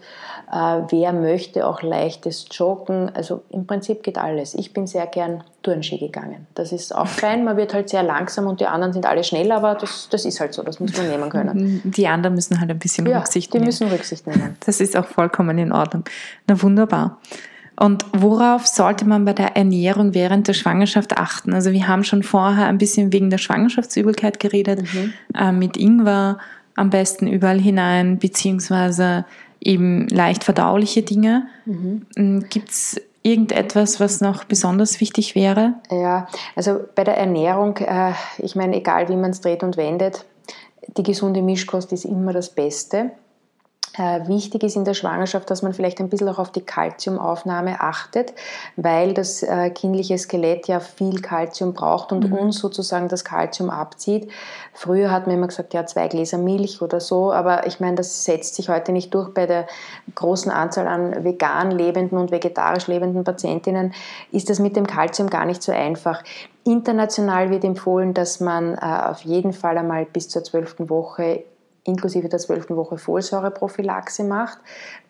Äh, 0.51 0.81
wer 0.89 1.13
möchte, 1.13 1.65
auch 1.65 1.81
leichtes 1.81 2.45
Joggen. 2.51 3.09
Also 3.15 3.41
im 3.49 3.65
Prinzip 3.65 4.03
geht 4.03 4.17
alles. 4.17 4.53
Ich 4.53 4.73
bin 4.73 4.85
sehr 4.85 5.07
gern 5.07 5.43
Turnski 5.63 5.97
gegangen. 5.97 6.45
Das 6.53 6.71
ist 6.71 6.93
auch 6.93 7.07
fein, 7.21 7.45
man 7.45 7.55
wird 7.57 7.73
halt 7.73 7.89
sehr 7.89 8.03
langsam 8.03 8.47
und 8.47 8.59
die 8.59 8.67
anderen 8.67 8.93
sind 8.93 9.05
alle 9.05 9.23
schnell, 9.23 9.51
aber 9.51 9.75
das, 9.75 10.09
das 10.11 10.25
ist 10.25 10.39
halt 10.39 10.53
so, 10.53 10.61
das 10.61 10.79
muss 10.79 10.95
man 10.97 11.07
nehmen 11.07 11.29
können. 11.29 11.81
Die 11.85 12.07
anderen 12.07 12.35
müssen 12.35 12.59
halt 12.59 12.69
ein 12.69 12.79
bisschen 12.79 13.07
ja, 13.07 13.19
Rücksicht 13.19 13.53
nehmen. 13.53 13.63
die 13.63 13.67
müssen 13.67 13.87
Rücksicht 13.87 14.27
nehmen. 14.27 14.57
Das 14.65 14.81
ist 14.81 14.95
auch 14.97 15.05
vollkommen 15.05 15.57
in 15.57 15.71
Ordnung. 15.71 16.03
Na 16.47 16.61
wunderbar. 16.61 17.17
Und 17.77 18.05
worauf 18.13 18.65
sollte 18.67 19.05
man 19.05 19.25
bei 19.25 19.33
der 19.33 19.57
Ernährung 19.57 20.13
während 20.13 20.47
der 20.47 20.53
Schwangerschaft 20.53 21.17
achten? 21.17 21.53
Also 21.53 21.71
wir 21.71 21.87
haben 21.87 22.03
schon 22.03 22.23
vorher 22.23 22.67
ein 22.67 22.77
bisschen 22.77 23.11
wegen 23.11 23.29
der 23.29 23.37
Schwangerschaftsübelkeit 23.37 24.39
geredet, 24.39 24.81
mhm. 24.93 25.13
äh, 25.37 25.51
mit 25.51 25.77
Ingwer 25.77 26.37
am 26.75 26.89
besten 26.89 27.27
überall 27.27 27.59
hinein, 27.59 28.17
beziehungsweise 28.17 29.25
eben 29.59 30.07
leicht 30.07 30.43
verdauliche 30.43 31.01
Dinge. 31.01 31.47
Mhm. 31.65 32.05
Ähm, 32.15 32.45
Gibt 32.49 32.69
es 32.69 33.01
irgendetwas, 33.23 33.99
was 33.99 34.21
noch 34.21 34.43
besonders 34.43 35.01
wichtig 35.01 35.35
wäre? 35.35 35.73
Ja, 35.89 36.27
also 36.55 36.81
bei 36.93 37.03
der 37.03 37.17
Ernährung, 37.17 37.77
äh, 37.77 38.13
ich 38.37 38.55
meine, 38.55 38.77
egal 38.77 39.09
wie 39.09 39.15
man 39.15 39.31
es 39.31 39.41
dreht 39.41 39.63
und 39.63 39.77
wendet, 39.77 40.25
die 40.95 41.03
gesunde 41.03 41.41
Mischkost 41.41 41.91
ist 41.91 42.05
immer 42.05 42.33
das 42.33 42.53
Beste. 42.53 43.11
Äh, 43.97 44.27
wichtig 44.27 44.63
ist 44.63 44.75
in 44.75 44.83
der 44.83 44.93
Schwangerschaft, 44.93 45.49
dass 45.49 45.61
man 45.61 45.73
vielleicht 45.73 45.99
ein 45.99 46.09
bisschen 46.09 46.27
auch 46.29 46.39
auf 46.39 46.51
die 46.51 46.61
Kalziumaufnahme 46.61 47.79
achtet, 47.79 48.33
weil 48.75 49.13
das 49.13 49.43
äh, 49.43 49.69
kindliche 49.69 50.17
Skelett 50.17 50.67
ja 50.67 50.79
viel 50.79 51.21
Kalzium 51.21 51.73
braucht 51.73 52.11
und 52.11 52.29
mhm. 52.29 52.33
uns 52.33 52.59
sozusagen 52.59 53.07
das 53.07 53.23
Kalzium 53.23 53.69
abzieht. 53.69 54.29
Früher 54.73 55.11
hat 55.11 55.27
man 55.27 55.37
immer 55.37 55.47
gesagt, 55.47 55.73
ja, 55.73 55.85
zwei 55.85 56.07
Gläser 56.07 56.37
Milch 56.37 56.81
oder 56.81 56.99
so, 56.99 57.31
aber 57.31 57.67
ich 57.67 57.79
meine, 57.79 57.95
das 57.95 58.25
setzt 58.25 58.55
sich 58.55 58.69
heute 58.69 58.91
nicht 58.91 59.13
durch. 59.13 59.33
Bei 59.33 59.45
der 59.45 59.67
großen 60.13 60.51
Anzahl 60.51 60.87
an 60.87 61.23
vegan 61.23 61.71
lebenden 61.71 62.17
und 62.17 62.31
vegetarisch 62.31 62.87
lebenden 62.87 63.23
Patientinnen 63.23 63.93
ist 64.31 64.49
das 64.49 64.59
mit 64.59 64.75
dem 64.75 64.87
Kalzium 64.87 65.29
gar 65.29 65.45
nicht 65.45 65.63
so 65.63 65.71
einfach. 65.71 66.23
International 66.65 67.51
wird 67.51 67.63
empfohlen, 67.63 68.13
dass 68.13 68.39
man 68.39 68.73
äh, 68.73 68.77
auf 68.81 69.21
jeden 69.21 69.53
Fall 69.53 69.77
einmal 69.77 70.05
bis 70.05 70.29
zur 70.29 70.43
zwölften 70.43 70.89
Woche 70.89 71.43
inklusive 71.85 72.27
der 72.29 72.39
zwölften 72.39 72.75
Woche 72.75 72.97
Folsäureprophylaxe 72.97 74.23
macht. 74.23 74.57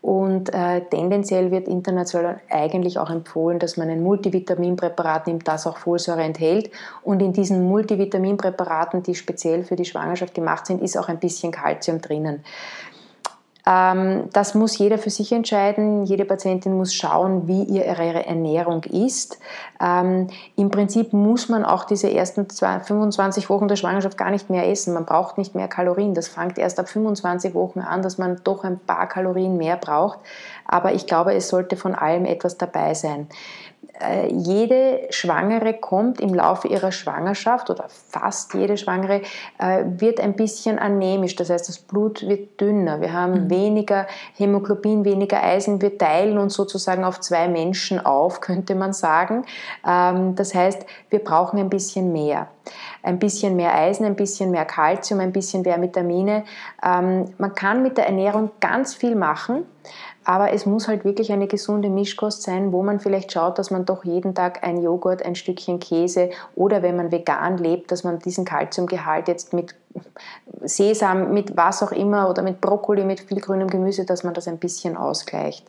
Und 0.02 0.54
äh, 0.54 0.82
tendenziell 0.82 1.50
wird 1.50 1.68
international 1.68 2.42
eigentlich 2.50 3.00
auch 3.00 3.10
empfohlen, 3.10 3.60
dass 3.60 3.78
man 3.78 3.90
ein 3.90 4.04
Multivitaminpräparat 4.04 5.28
nimmt, 5.28 5.48
das 5.48 5.66
auch 5.66 5.78
Folsäure 5.78 6.22
enthält. 6.22 6.70
Und 7.02 7.22
in 7.22 7.34
diesen 7.34 7.64
Multivitaminpräparaten, 7.64 9.04
die 9.04 9.16
speziell 9.16 9.64
für 9.64 9.76
die 9.76 9.86
Schwangerschaft 9.86 10.34
gemacht 10.34 10.66
sind, 10.68 10.82
ist 10.82 10.98
auch 10.98 11.08
ein 11.08 11.20
bisschen 11.20 11.52
Kalzium 11.52 12.02
drinnen. 12.02 12.44
Ähm, 13.68 14.30
das 14.32 14.54
muss 14.54 14.78
jeder 14.78 14.98
für 14.98 15.10
sich 15.10 15.32
entscheiden. 15.32 16.06
Jede 16.06 16.26
Patientin 16.26 16.78
muss 16.78 16.94
schauen, 16.94 17.48
wie 17.48 17.64
ihre 17.64 18.26
Ernährung 18.26 18.84
ist. 18.84 19.40
Ähm, 19.82 20.28
Im 20.56 20.70
Prinzip 20.70 21.14
muss 21.14 21.50
man 21.50 21.66
auch 21.66 21.86
diese 21.86 22.12
ersten 22.12 22.48
25 22.48 23.50
Wochen 23.50 23.68
der 23.68 23.76
Schwangerschaft 23.76 24.18
gar 24.18 24.30
nicht 24.30 24.50
mehr 24.50 24.70
essen. 24.70 24.94
Man 24.94 25.06
braucht 25.06 25.38
nicht 25.38 25.56
mehr 25.56 25.68
Kalorien. 25.68 26.14
Das 26.14 26.28
fängt 26.28 26.60
erst 26.60 26.80
ab 26.80 26.88
25 26.90 27.56
Wochen 27.56 27.80
an, 27.80 28.04
dass 28.04 28.18
man 28.18 28.40
doch 28.44 28.64
ein 28.64 28.80
paar 28.80 29.08
Kalorien 29.08 29.58
mehr 29.58 29.78
braucht. 29.78 30.20
Aber 30.66 30.94
ich 30.94 31.08
glaube, 31.08 31.34
es 31.34 31.50
sollte 31.50 31.78
von 31.78 31.96
allem 31.96 32.26
etwas 32.26 32.58
dabei 32.58 32.94
sein. 32.94 33.28
Äh, 34.00 34.28
jede 34.34 35.08
Schwangere 35.10 35.74
kommt 35.74 36.20
im 36.20 36.34
Laufe 36.34 36.68
ihrer 36.68 36.92
Schwangerschaft 36.92 37.70
oder 37.70 37.86
fast 37.88 38.54
jede 38.54 38.76
Schwangere 38.76 39.22
äh, 39.58 39.84
wird 39.86 40.20
ein 40.20 40.36
bisschen 40.36 40.80
anämisch. 40.80 41.36
Das 41.36 41.50
heißt, 41.50 41.70
das 41.70 41.80
Blut 41.80 42.28
wird 42.28 42.60
dünner. 42.60 43.00
Wir 43.00 43.14
haben 43.14 43.46
mhm. 43.46 43.50
weniger 43.50 44.08
Hämoglobin, 44.36 45.06
weniger 45.06 45.42
Eisen. 45.42 45.82
Wir 45.82 45.98
teilen 45.98 46.38
uns 46.38 46.56
sozusagen 46.56 47.06
auf 47.06 47.22
zwei 47.22 47.48
Menschen 47.48 48.06
auf, 48.06 48.42
könnte 48.42 48.76
man 48.76 48.92
sagen. 48.92 49.46
Ähm, 49.88 50.36
das 50.36 50.54
heißt, 50.54 50.86
wir 51.10 51.20
brauchen 51.20 51.58
ein 51.60 51.70
bisschen 51.70 52.12
mehr. 52.12 52.48
Ein 53.02 53.20
bisschen 53.20 53.56
mehr 53.56 53.76
Eisen, 53.76 54.06
ein 54.06 54.16
bisschen 54.16 54.52
mehr 54.52 54.66
Kalzium, 54.66 55.22
ein 55.22 55.32
bisschen 55.32 55.62
mehr 55.62 55.82
Vitamine. 55.82 56.44
Ähm, 56.84 57.34
man 57.38 57.56
kann 57.56 57.82
mit 57.82 57.98
der 57.98 58.08
Ernährung 58.08 58.52
ganz 58.60 58.94
viel 58.94 59.16
machen. 59.16 59.66
Aber 60.26 60.52
es 60.52 60.66
muss 60.66 60.88
halt 60.88 61.06
wirklich 61.06 61.32
eine 61.32 61.48
gesunde 61.48 61.90
Mischkost 61.90 62.42
sein, 62.42 62.72
wo 62.72 62.82
man 62.82 63.00
vielleicht 63.00 63.32
schaut, 63.32 63.60
dass 63.60 63.70
man 63.70 63.86
doch 63.86 64.04
jeden 64.04 64.34
Tag 64.34 64.64
ein 64.64 64.82
Joghurt, 64.82 65.24
ein 65.24 65.36
Stückchen 65.36 65.80
Käse 65.80 66.32
oder 66.56 66.82
wenn 66.82 66.98
man 66.98 67.12
vegan 67.12 67.60
lebt, 67.60 67.92
dass 67.92 68.04
man 68.04 68.18
diesen 68.18 68.44
Kalziumgehalt 68.44 69.28
jetzt 69.28 69.54
mit 69.54 69.76
Sesam, 70.64 71.32
mit 71.32 71.56
was 71.56 71.84
auch 71.84 71.92
immer 71.92 72.28
oder 72.28 72.42
mit 72.42 72.60
Brokkoli, 72.60 73.06
mit 73.06 73.20
viel 73.20 73.40
grünem 73.40 73.70
Gemüse, 73.70 74.04
dass 74.04 74.24
man 74.24 74.34
das 74.34 74.48
ein 74.48 74.58
bisschen 74.58 74.98
ausgleicht. 74.98 75.66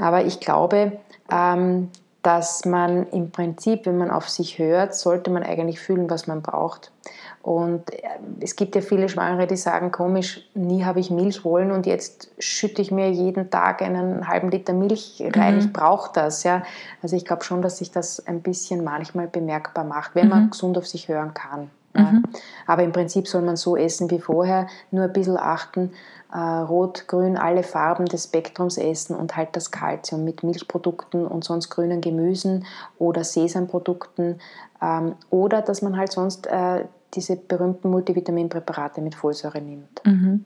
Aber 0.00 0.24
ich 0.24 0.40
glaube, 0.40 0.92
ähm, 1.30 1.90
dass 2.22 2.64
man 2.64 3.06
im 3.10 3.30
Prinzip, 3.30 3.86
wenn 3.86 3.98
man 3.98 4.10
auf 4.10 4.28
sich 4.28 4.58
hört, 4.58 4.94
sollte 4.94 5.30
man 5.30 5.42
eigentlich 5.42 5.80
fühlen, 5.80 6.10
was 6.10 6.26
man 6.26 6.42
braucht. 6.42 6.90
Und 7.42 7.92
äh, 7.92 8.00
es 8.40 8.56
gibt 8.56 8.74
ja 8.74 8.82
viele 8.82 9.08
Schwangere, 9.08 9.46
die 9.46 9.56
sagen, 9.56 9.92
komisch, 9.92 10.48
nie 10.54 10.84
habe 10.84 11.00
ich 11.00 11.10
Milch 11.10 11.44
wollen 11.44 11.70
und 11.70 11.86
jetzt 11.86 12.30
schütte 12.38 12.82
ich 12.82 12.90
mir 12.90 13.10
jeden 13.10 13.50
Tag 13.50 13.80
einen 13.80 14.28
halben 14.28 14.50
Liter 14.50 14.72
Milch 14.72 15.22
rein. 15.34 15.54
Mhm. 15.54 15.60
Ich 15.60 15.72
brauche 15.72 16.12
das. 16.12 16.42
Ja. 16.42 16.62
Also 17.02 17.16
ich 17.16 17.24
glaube 17.24 17.44
schon, 17.44 17.62
dass 17.62 17.78
sich 17.78 17.90
das 17.90 18.26
ein 18.26 18.42
bisschen 18.42 18.84
manchmal 18.84 19.28
bemerkbar 19.28 19.84
macht, 19.84 20.14
wenn 20.14 20.24
mhm. 20.24 20.30
man 20.30 20.50
gesund 20.50 20.76
auf 20.76 20.86
sich 20.86 21.08
hören 21.08 21.32
kann. 21.34 21.70
Ja. 21.98 22.12
Mhm. 22.12 22.22
Aber 22.66 22.82
im 22.82 22.92
Prinzip 22.92 23.28
soll 23.28 23.42
man 23.42 23.56
so 23.56 23.76
essen 23.76 24.10
wie 24.10 24.20
vorher, 24.20 24.66
nur 24.90 25.04
ein 25.04 25.12
bisschen 25.12 25.36
achten, 25.36 25.92
äh, 26.32 26.38
rot, 26.38 27.08
grün, 27.08 27.36
alle 27.36 27.62
Farben 27.62 28.04
des 28.06 28.24
Spektrums 28.24 28.76
essen 28.76 29.16
und 29.16 29.36
halt 29.36 29.50
das 29.52 29.70
Kalzium 29.70 30.24
mit 30.24 30.42
Milchprodukten 30.42 31.26
und 31.26 31.44
sonst 31.44 31.70
grünen 31.70 32.00
Gemüsen 32.00 32.66
oder 32.98 33.24
Sesamprodukten 33.24 34.40
ähm, 34.82 35.14
oder 35.30 35.62
dass 35.62 35.80
man 35.82 35.96
halt 35.96 36.12
sonst 36.12 36.46
äh, 36.46 36.84
diese 37.14 37.36
berühmten 37.36 37.90
Multivitaminpräparate 37.90 39.00
mit 39.00 39.14
Folsäure 39.14 39.62
nimmt. 39.62 40.02
Mhm. 40.04 40.44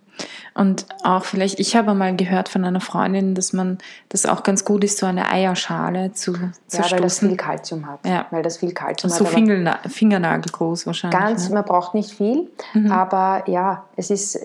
Und 0.55 0.87
auch 1.03 1.25
vielleicht, 1.25 1.61
ich 1.61 1.77
habe 1.77 1.95
mal 1.95 2.15
gehört 2.15 2.49
von 2.49 2.65
einer 2.65 2.81
Freundin, 2.81 3.35
dass 3.35 3.53
man 3.53 3.79
das 4.11 4.27
auch 4.27 4.43
ganz 4.43 4.65
gut 4.65 4.85
ist, 4.85 4.99
so 4.99 5.07
eine 5.07 5.31
Eierschale 5.31 6.13
zu 6.13 6.35
Ja, 6.71 6.91
weil 6.91 7.01
das 7.01 7.21
viel 7.21 7.37
Kalzium 7.37 7.87
hat. 7.87 8.01
Ja. 8.05 8.27
Weil 8.31 8.43
das 8.43 8.59
viel 8.59 8.73
Kalzium 8.73 9.11
so 9.11 9.25
hat. 9.25 9.33
Fingerna 9.33 9.79
Fingernagel 9.89 10.53
groß 10.53 10.87
wahrscheinlich. 10.87 11.19
Ganz, 11.19 11.49
ne? 11.49 11.55
man 11.55 11.65
braucht 11.65 11.95
nicht 11.95 12.11
viel, 12.11 12.51
mhm. 12.75 12.93
aber 12.93 13.45
ja, 13.47 13.85
es 13.97 14.11
ist, 14.11 14.39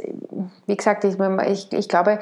wie 0.65 0.77
gesagt, 0.77 1.03
ich, 1.03 1.17
ich, 1.19 1.73
ich 1.73 1.89
glaube, 1.89 2.19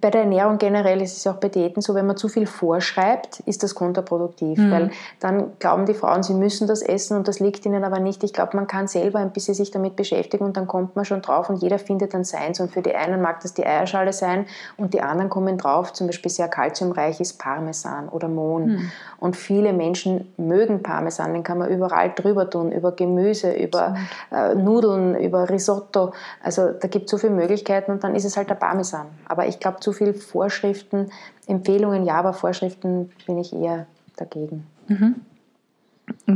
bei 0.00 0.10
der 0.10 0.22
Ernährung 0.22 0.58
generell 0.58 1.00
ist 1.00 1.16
es 1.16 1.26
auch 1.26 1.36
bei 1.36 1.48
Diäten 1.48 1.82
so, 1.82 1.94
wenn 1.94 2.06
man 2.06 2.16
zu 2.16 2.28
viel 2.28 2.46
vorschreibt, 2.46 3.40
ist 3.40 3.62
das 3.62 3.74
kontraproduktiv, 3.74 4.58
mhm. 4.58 4.70
weil 4.70 4.90
dann 5.20 5.52
glauben 5.58 5.86
die 5.86 5.94
Frauen, 5.94 6.22
sie 6.22 6.34
müssen 6.34 6.66
das 6.66 6.82
essen 6.82 7.16
und 7.16 7.28
das 7.28 7.40
liegt 7.40 7.66
ihnen 7.66 7.84
aber 7.84 8.00
nicht. 8.00 8.24
Ich 8.24 8.32
glaube, 8.32 8.56
man 8.56 8.66
kann 8.66 8.88
selber 8.88 9.18
ein 9.18 9.32
bisschen 9.32 9.54
sich 9.54 9.70
damit 9.70 9.96
beschäftigen 9.96 10.44
und 10.44 10.56
dann 10.56 10.66
kommt 10.66 10.96
man 10.96 11.04
schon 11.04 11.22
drauf 11.22 11.50
und 11.50 11.62
jeder 11.62 11.78
findet 11.78 12.14
dann 12.14 12.24
seins 12.24 12.60
und 12.60 12.72
für 12.72 12.82
die 12.82 12.94
einen 12.94 13.20
mag 13.20 13.40
das 13.40 13.54
die 13.54 13.66
Eierschale 13.66 14.12
sein 14.12 14.46
und 14.76 14.94
die 14.94 15.00
anderen 15.00 15.30
kommen 15.30 15.58
drauf, 15.58 15.92
zum 15.92 16.06
Beispiel 16.06 16.30
sehr 16.30 16.48
kalziumreich 16.48 17.20
ist 17.20 17.38
Parmesan 17.38 18.08
oder 18.08 18.28
Mohn 18.28 18.66
mhm. 18.66 18.90
und 19.18 19.36
viele 19.36 19.72
Menschen 19.72 20.32
mögen 20.36 20.82
Parmesan, 20.82 21.32
den 21.32 21.42
kann 21.42 21.58
man 21.58 21.70
überall 21.70 22.12
drüber 22.14 22.48
tun, 22.48 22.72
über 22.72 22.92
Gemüse, 22.92 23.52
über 23.52 23.96
äh, 24.30 24.54
Nudeln, 24.54 25.16
über 25.16 25.48
Risotto, 25.48 26.12
also 26.42 26.72
da 26.72 26.88
gibt 26.88 27.06
es 27.06 27.10
so 27.10 27.18
viele 27.18 27.32
Möglichkeiten 27.32 27.90
und 27.92 28.04
dann 28.04 28.14
ist 28.14 28.24
es 28.24 28.36
halt 28.36 28.50
der 28.50 28.54
Parmesan, 28.54 29.06
aber 29.26 29.46
ich 29.46 29.60
glaube, 29.64 29.80
zu 29.80 29.92
viel 29.92 30.14
Vorschriften, 30.14 31.10
Empfehlungen, 31.46 32.04
ja, 32.04 32.16
aber 32.16 32.34
Vorschriften 32.34 33.10
bin 33.26 33.38
ich 33.38 33.52
eher 33.52 33.86
dagegen. 34.16 34.66
Mhm. 34.88 35.16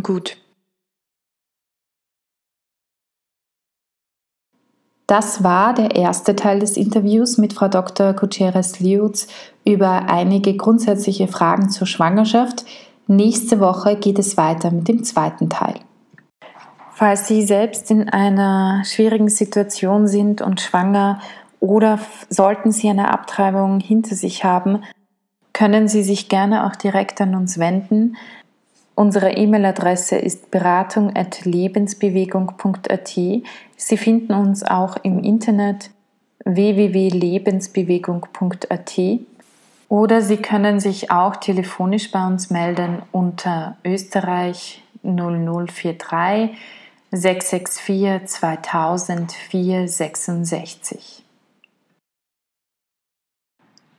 Gut. 0.03 0.39
Das 5.07 5.43
war 5.43 5.75
der 5.75 5.97
erste 5.97 6.37
Teil 6.37 6.59
des 6.59 6.77
Interviews 6.77 7.39
mit 7.39 7.53
Frau 7.55 7.69
Dr. 7.69 8.13
Gutierrez-Liutz 8.13 9.27
über 9.65 10.11
einige 10.11 10.57
grundsätzliche 10.57 11.29
Fragen 11.29 11.71
zur 11.71 11.87
Schwangerschaft. 11.87 12.65
Nächste 13.07 13.61
Woche 13.61 13.97
geht 13.97 14.19
es 14.19 14.37
weiter 14.37 14.71
mit 14.71 14.89
dem 14.89 15.05
zweiten 15.05 15.49
Teil. 15.49 15.81
Falls 16.93 17.29
Sie 17.29 17.43
selbst 17.43 17.91
in 17.91 18.09
einer 18.09 18.83
schwierigen 18.85 19.29
Situation 19.29 20.09
sind 20.09 20.43
und 20.43 20.61
schwanger 20.61 21.21
oder 21.61 22.01
sollten 22.29 22.73
Sie 22.73 22.89
eine 22.89 23.11
Abtreibung 23.11 23.79
hinter 23.81 24.15
sich 24.15 24.45
haben, 24.45 24.85
können 25.53 25.89
Sie 25.89 26.03
sich 26.03 26.29
gerne 26.29 26.67
auch 26.67 26.77
direkt 26.77 27.21
an 27.21 27.35
uns 27.35 27.59
wenden. 27.59 28.17
Unsere 28.95 29.33
E-Mail-Adresse 29.33 30.17
ist 30.17 30.51
beratung.lebensbewegung.at. 30.51 33.09
Sie 33.09 33.43
finden 33.97 34.33
uns 34.33 34.65
auch 34.65 34.97
im 35.03 35.23
Internet 35.23 35.91
www.lebensbewegung.at 36.45 39.01
oder 39.89 40.21
Sie 40.21 40.37
können 40.37 40.81
sich 40.81 41.11
auch 41.11 41.37
telefonisch 41.37 42.11
bei 42.11 42.27
uns 42.27 42.51
melden 42.51 43.01
unter 43.13 43.79
Österreich 43.85 44.83
0043 45.03 46.51
664 47.11 48.27
2000 48.27 49.33
466. 49.33 51.25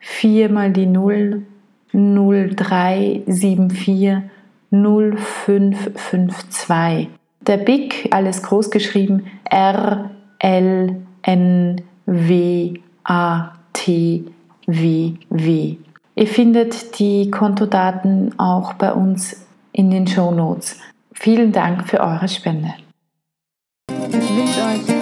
4 0.00 0.50
mal 0.50 0.72
die 0.72 0.86
0, 0.86 1.46
0374 1.92 4.22
0552. 4.70 7.08
Der 7.46 7.56
BIC, 7.56 8.08
alles 8.10 8.42
groß 8.42 8.70
geschrieben, 8.70 9.24
R, 9.44 10.10
L, 10.38 10.96
N, 11.22 11.80
W, 12.06 12.74
A, 13.04 13.52
T, 13.72 14.24
W, 14.66 15.12
W. 15.30 15.76
Ihr 16.16 16.26
findet 16.26 16.98
die 16.98 17.30
Kontodaten 17.30 18.38
auch 18.38 18.74
bei 18.74 18.92
uns 18.92 19.46
in 19.72 19.90
den 19.90 20.06
Show 20.06 20.32
Notes. 20.32 20.78
Vielen 21.12 21.52
Dank 21.52 21.88
für 21.88 22.00
eure 22.00 22.28
Spende. 22.28 22.74
Ich 23.88 24.36
wünsche 24.36 24.62
euch 24.62 24.99